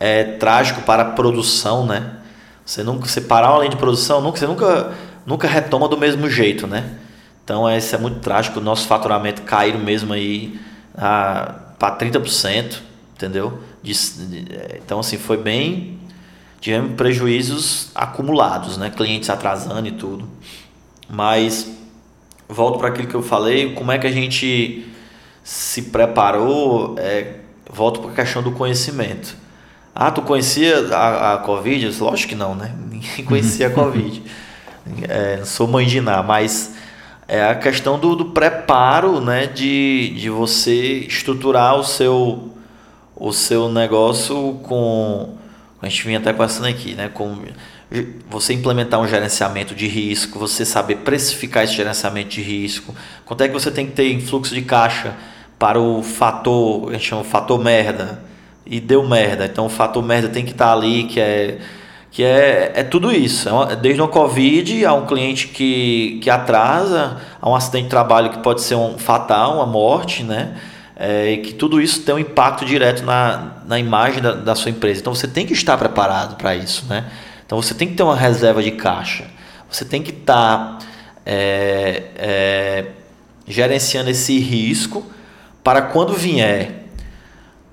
[0.00, 2.16] é trágico para a produção, né?
[2.64, 4.92] Você nunca você parar uma de produção, nunca você nunca
[5.26, 6.98] nunca retoma do mesmo jeito, né?
[7.44, 10.58] Então isso é muito trágico, o nosso faturamento cair mesmo aí
[10.94, 12.80] para 30%,
[13.14, 13.60] entendeu?
[13.82, 14.46] De, de,
[14.76, 16.00] então assim, foi bem
[16.60, 18.90] tivemos prejuízos acumulados, né?
[18.90, 20.28] Clientes atrasando e tudo.
[21.08, 21.70] Mas
[22.48, 24.86] volto para aquilo que eu falei, como é que a gente
[25.42, 27.40] se preparou, é,
[27.70, 29.36] volto para a questão do conhecimento.
[29.94, 31.88] Ah, tu conhecia a, a Covid?
[31.88, 32.74] Disse, Lógico que não, né?
[32.90, 34.22] Ninguém conhecia a Covid.
[35.08, 36.74] É, não sou mãe de nada, mas
[37.28, 39.46] é a questão do, do preparo, né?
[39.46, 42.50] De, de você estruturar o seu,
[43.14, 45.36] o seu negócio com...
[45.82, 47.08] A gente vinha até passando aqui, né?
[47.08, 47.38] Com
[48.28, 53.48] você implementar um gerenciamento de risco, você saber precificar esse gerenciamento de risco, quanto é
[53.48, 55.16] que você tem que ter em fluxo de caixa
[55.58, 58.22] para o fator, a gente chama fator merda,
[58.70, 59.44] e deu merda.
[59.46, 61.58] Então o fator merda tem que estar tá ali, que é
[62.10, 63.48] que é, é tudo isso.
[63.48, 67.90] É uma, desde uma Covid a um cliente que, que atrasa, a um acidente de
[67.90, 70.56] trabalho que pode ser um fatal, uma morte, né?
[70.96, 74.70] É, e que tudo isso tem um impacto direto na, na imagem da, da sua
[74.70, 75.00] empresa.
[75.00, 77.06] Então você tem que estar preparado para isso, né?
[77.46, 79.24] Então você tem que ter uma reserva de caixa.
[79.70, 80.78] Você tem que estar tá,
[81.24, 82.84] é, é,
[83.46, 85.06] gerenciando esse risco
[85.62, 86.79] para quando vier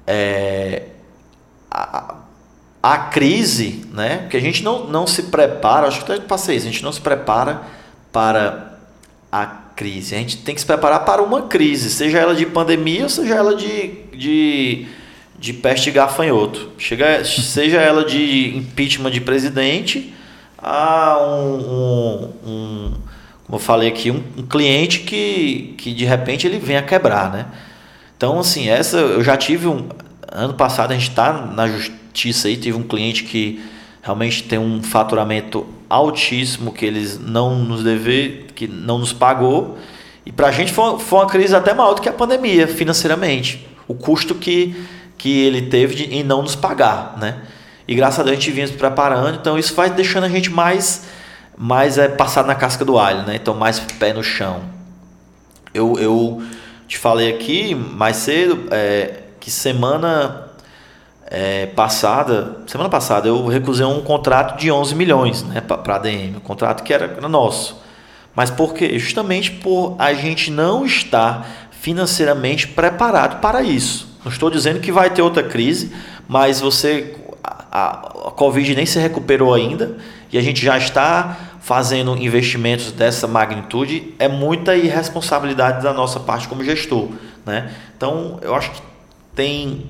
[0.08, 0.84] é,
[1.70, 2.16] a,
[2.82, 4.20] a, crise, né?
[4.20, 6.92] Porque a gente não, não se prepara, acho que eu passei isso, a gente não
[6.92, 7.62] se prepara
[8.12, 8.80] para
[9.32, 10.16] a crise.
[10.16, 13.56] A gente tem que se preparar para uma crise, seja ela de pandemia seja ela
[13.56, 14.88] de, de
[15.38, 16.70] de peste gafanhoto.
[16.78, 20.14] Chega, seja ela de impeachment de presidente
[20.58, 22.94] a um, um, um
[23.46, 27.32] como eu falei aqui, um, um, cliente que, que de repente ele vem a quebrar,
[27.32, 27.46] né?
[28.18, 29.88] Então, assim, essa eu já tive um.
[30.30, 33.64] Ano passado a gente está na justiça aí, tive um cliente que
[34.02, 39.78] realmente tem um faturamento altíssimo que eles não nos dever, que não nos pagou
[40.26, 43.66] E para a gente foi, foi uma crise até maior do que a pandemia, financeiramente.
[43.88, 44.76] O custo que,
[45.18, 47.42] que ele teve de, em não nos pagar, né?
[47.88, 50.50] E graças a Deus a gente vinha se preparando, então isso vai deixando a gente
[50.50, 51.04] mais,
[51.58, 53.36] mais é, passado na casca do alho, né?
[53.36, 54.64] Então mais pé no chão.
[55.74, 56.42] Eu, eu
[56.88, 60.48] te falei aqui mais cedo é, que semana
[61.30, 66.38] é, passada, semana passada eu recusei um contrato de 11 milhões né, para a ADM,
[66.38, 67.82] um contrato que era, nosso.
[68.34, 68.98] Mas por quê?
[68.98, 74.08] Justamente por a gente não estar financeiramente preparado para isso.
[74.24, 75.92] Não estou dizendo que vai ter outra crise,
[76.28, 79.98] mas você a, a Covid nem se recuperou ainda
[80.32, 81.38] e a gente já está
[81.68, 87.10] fazendo investimentos dessa magnitude, é muita irresponsabilidade da nossa parte como gestor.
[87.46, 87.70] Né?
[87.98, 88.82] Então, eu acho que
[89.36, 89.84] tem,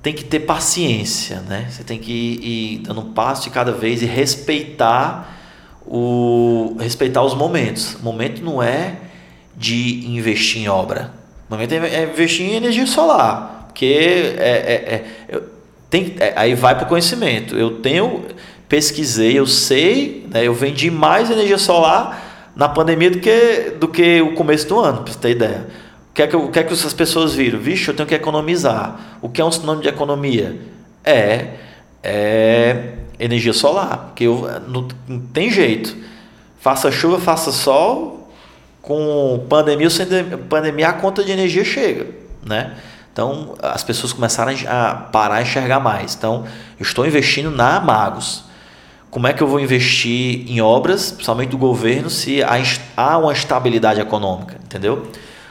[0.00, 1.40] tem que ter paciência.
[1.42, 1.66] Né?
[1.68, 5.30] Você tem que ir, dando um passo de cada vez e respeitar,
[5.86, 7.96] o, respeitar os momentos.
[7.96, 8.96] O momento não é
[9.54, 11.12] de investir em obra.
[11.50, 13.66] O momento é investir em energia solar.
[13.68, 13.84] Porque
[14.38, 15.40] é, é, é
[15.94, 17.54] tem, é, aí vai para o conhecimento.
[17.56, 18.24] Eu tenho,
[18.74, 24.20] pesquisei, eu sei, né, eu vendi mais energia solar na pandemia do que, do que
[24.20, 25.68] o começo do ano, para você ter ideia.
[26.10, 27.60] O que, é que, o que é que essas pessoas viram?
[27.60, 28.98] Vixe, eu tenho que economizar.
[29.22, 30.58] O que é um sinônimo de economia?
[31.04, 31.50] É,
[32.02, 35.96] é energia solar, porque eu, não, não tem jeito.
[36.58, 38.28] Faça chuva, faça sol,
[38.82, 40.04] com pandemia ou sem
[40.48, 42.08] pandemia, a conta de energia chega,
[42.44, 42.74] né?
[43.12, 46.16] Então, as pessoas começaram a parar a enxergar mais.
[46.16, 46.44] Então,
[46.76, 48.43] eu estou investindo na Magos.
[49.14, 52.40] Como é que eu vou investir em obras, principalmente do governo, se
[52.96, 55.06] há uma estabilidade econômica, entendeu?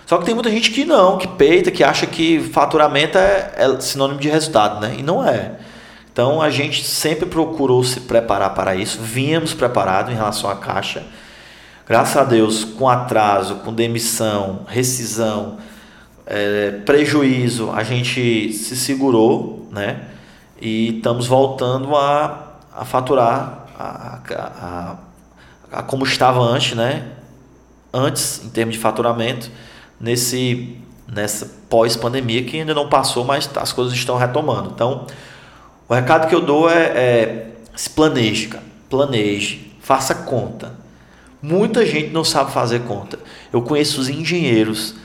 [0.06, 3.80] Só que tem muita gente que não, que peita, que acha que faturamento é, é
[3.80, 4.98] sinônimo de resultado, né?
[5.00, 5.54] E não é.
[6.12, 9.00] Então, a gente sempre procurou se preparar para isso.
[9.02, 11.02] Vínhamos preparados em relação à caixa.
[11.88, 15.58] Graças a Deus, com atraso, com demissão, rescisão,
[16.28, 20.02] é, prejuízo, a gente se segurou, né?
[20.62, 22.43] E estamos voltando a,
[22.76, 24.96] a faturar a, a,
[25.72, 27.08] a, como estava antes, né?
[27.94, 29.52] Antes, em termos de faturamento,
[30.00, 34.72] nesse nessa pós-pandemia que ainda não passou, mas as coisas estão retomando.
[34.74, 35.06] Então,
[35.88, 38.64] o recado que eu dou é, é se planeje, cara.
[38.90, 40.74] planeje, faça conta.
[41.42, 43.20] Muita gente não sabe fazer conta.
[43.52, 44.96] Eu conheço os engenheiros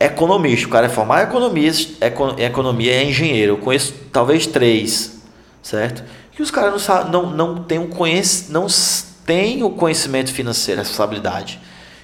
[0.00, 0.66] economista.
[0.66, 3.52] O cara é formado em economia é engenheiro.
[3.52, 5.22] Eu conheço talvez três,
[5.62, 6.02] certo?
[6.38, 7.90] E os caras não, não, não têm um
[8.48, 8.66] não
[9.24, 11.60] têm o conhecimento financeiro, a responsabilidade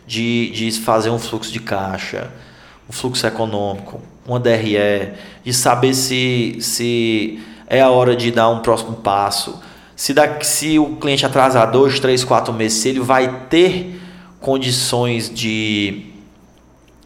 [0.06, 2.30] de, de fazer um fluxo de caixa,
[2.88, 5.12] um fluxo econômico, uma DRE,
[5.44, 9.60] de saber se, se é a hora de dar um próximo passo.
[9.94, 14.00] Se, dá, se o cliente atrasar dois, três, quatro meses, se ele vai ter
[14.40, 16.06] condições de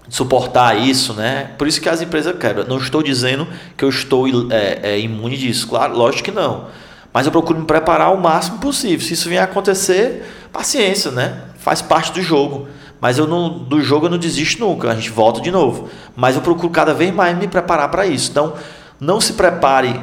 [0.09, 1.53] suportar isso, né?
[1.57, 2.64] Por isso que as empresas quebram.
[2.66, 6.66] Não estou dizendo que eu estou é, é, imune disso, claro, lógico que não.
[7.13, 9.07] Mas eu procuro me preparar o máximo possível.
[9.07, 11.43] Se isso vier a acontecer, paciência, né?
[11.59, 12.69] Faz parte do jogo.
[13.01, 14.91] Mas eu não, do jogo eu não desisto nunca.
[14.91, 15.89] A gente volta de novo.
[16.17, 18.31] Mas eu procuro cada vez mais me preparar para isso.
[18.31, 18.55] Então,
[18.99, 20.01] não se prepare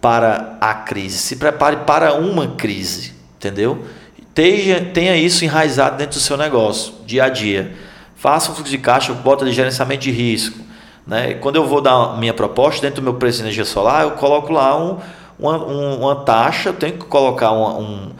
[0.00, 3.84] para a crise, se prepare para uma crise, entendeu?
[4.32, 7.74] Tenha, tenha isso enraizado dentro do seu negócio, dia a dia
[8.18, 10.58] faça um fluxo de caixa, bota de gerenciamento de risco.
[11.06, 11.34] Né?
[11.34, 14.52] Quando eu vou dar minha proposta, dentro do meu preço de energia solar, eu coloco
[14.52, 14.98] lá um,
[15.38, 18.10] uma, uma taxa, eu tenho que colocar um, um,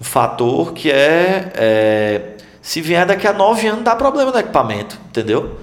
[0.00, 5.58] fator que é, é, se vier daqui a nove anos, dá problema no equipamento, entendeu?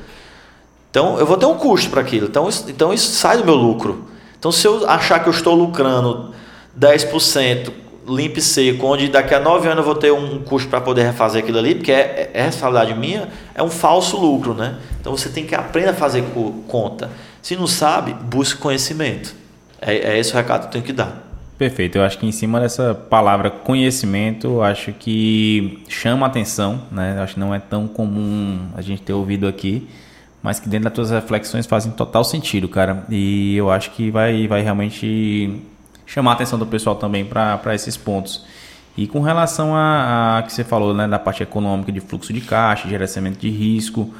[0.89, 2.27] Então eu vou ter um custo para aquilo.
[2.27, 4.07] Então, então isso sai do meu lucro.
[4.39, 6.33] Então se eu achar que eu estou lucrando
[6.79, 7.71] 10%
[8.07, 11.03] limpo e seco, onde daqui a nove anos eu vou ter um custo para poder
[11.03, 14.77] refazer aquilo ali, porque é, é responsabilidade minha, é um falso lucro, né?
[14.99, 16.23] Então você tem que aprender a fazer
[16.67, 17.09] conta.
[17.41, 19.40] Se não sabe, busque conhecimento.
[19.81, 21.31] É, é esse o recado que eu tenho que dar.
[21.57, 21.97] Perfeito.
[21.97, 27.19] Eu acho que em cima dessa palavra conhecimento, acho que chama atenção, né?
[27.21, 29.87] Acho que não é tão comum a gente ter ouvido aqui,
[30.41, 33.05] mas que dentro das tuas reflexões fazem total sentido, cara.
[33.09, 35.61] E eu acho que vai, vai realmente
[36.05, 38.43] chamar a atenção do pessoal também para esses pontos.
[38.97, 42.41] E com relação a, a, que você falou, né, da parte econômica de fluxo de
[42.41, 44.13] caixa, gerenciamento de risco,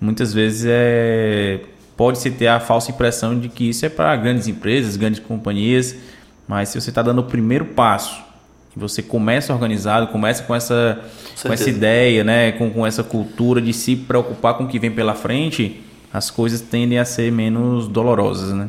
[0.00, 1.60] muitas vezes é
[1.96, 5.96] pode-se ter a falsa impressão de que isso é para grandes empresas, grandes companhias,
[6.46, 8.22] mas se você está dando o primeiro passo
[8.76, 11.00] e você começa organizado, começa com essa,
[11.40, 14.78] com, com essa ideia, né, com, com essa cultura de se preocupar com o que
[14.78, 15.82] vem pela frente,
[16.12, 18.68] as coisas tendem a ser menos dolorosas, né?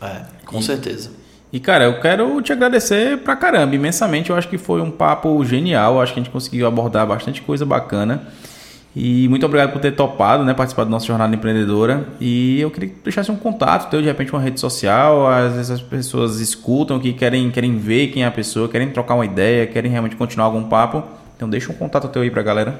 [0.00, 1.10] É, com e, certeza.
[1.52, 4.30] E, cara, eu quero te agradecer pra caramba, imensamente.
[4.30, 5.94] Eu acho que foi um papo genial.
[5.94, 8.28] Eu acho que a gente conseguiu abordar bastante coisa bacana.
[9.00, 12.04] E muito obrigado por ter topado, né, participar da nossa jornada empreendedora.
[12.20, 15.24] E eu queria que deixasse um contato teu, de repente, uma rede social.
[15.24, 19.14] Às vezes as pessoas escutam, que querem, querem ver quem é a pessoa, querem trocar
[19.14, 21.04] uma ideia, querem realmente continuar algum papo.
[21.36, 22.76] Então deixa um contato teu aí pra galera.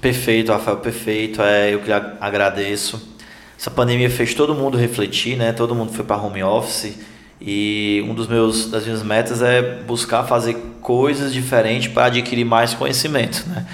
[0.00, 1.40] Perfeito, Rafael, perfeito.
[1.40, 3.16] É, eu que agradeço.
[3.56, 5.52] Essa pandemia fez todo mundo refletir, né?
[5.52, 6.98] Todo mundo foi para home office
[7.40, 12.74] e um dos meus das minhas metas é buscar fazer coisas diferentes para adquirir mais
[12.74, 13.64] conhecimento, né?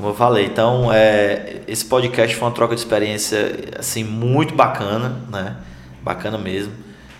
[0.00, 0.46] Como eu falei.
[0.46, 5.56] Então, é, esse podcast foi uma troca de experiência assim muito bacana, né?
[6.02, 6.72] Bacana mesmo.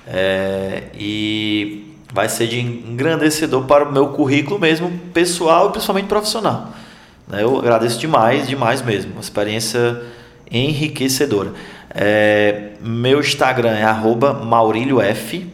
[0.06, 6.70] É, e vai ser de engrandecedor para o meu currículo mesmo, pessoal e principalmente profissional.
[7.28, 7.42] Né?
[7.42, 9.12] Eu agradeço demais, demais mesmo.
[9.12, 10.00] Uma experiência
[10.50, 11.52] enriquecedora.
[11.94, 13.84] É, meu Instagram é
[14.42, 15.52] maurilhof.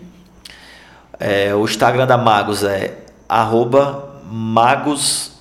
[1.19, 2.99] É, o Instagram da Magos é
[4.31, 5.36] magos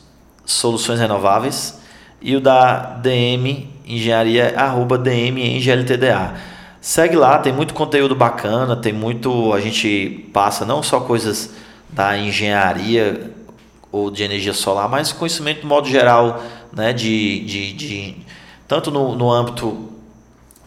[0.45, 1.79] Soluções Renováveis
[2.21, 6.33] e o da DM Engenharia arroba DM NGLTDA.
[6.81, 9.53] Segue lá, tem muito conteúdo bacana, tem muito.
[9.53, 11.51] A gente passa não só coisas
[11.89, 13.31] da engenharia
[13.91, 16.43] ou de energia solar, mas conhecimento de modo geral,
[16.73, 18.17] né, de, de, de
[18.67, 19.89] tanto no, no âmbito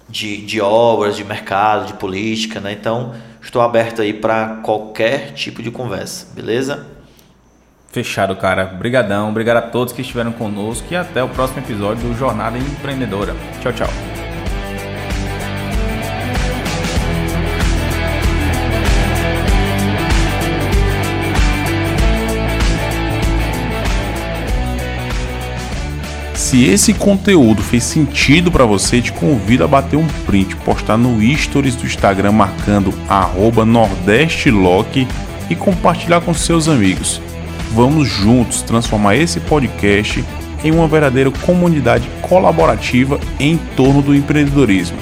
[0.08, 2.72] de, de obras, de mercado, de política, né?
[2.72, 6.86] Então, estou aberto aí para qualquer tipo de conversa, beleza?
[7.98, 8.70] Fechado, cara.
[8.72, 9.28] Obrigadão.
[9.28, 13.34] Obrigado a todos que estiveram conosco e até o próximo episódio do Jornada Empreendedora.
[13.60, 13.88] Tchau, tchau.
[26.34, 31.20] Se esse conteúdo fez sentido para você, te convido a bater um print, postar no
[31.36, 32.94] stories do Instagram marcando
[33.66, 35.04] @nordestelock
[35.50, 37.20] e compartilhar com seus amigos.
[37.72, 40.24] Vamos juntos transformar esse podcast
[40.64, 44.96] em uma verdadeira comunidade colaborativa em torno do empreendedorismo.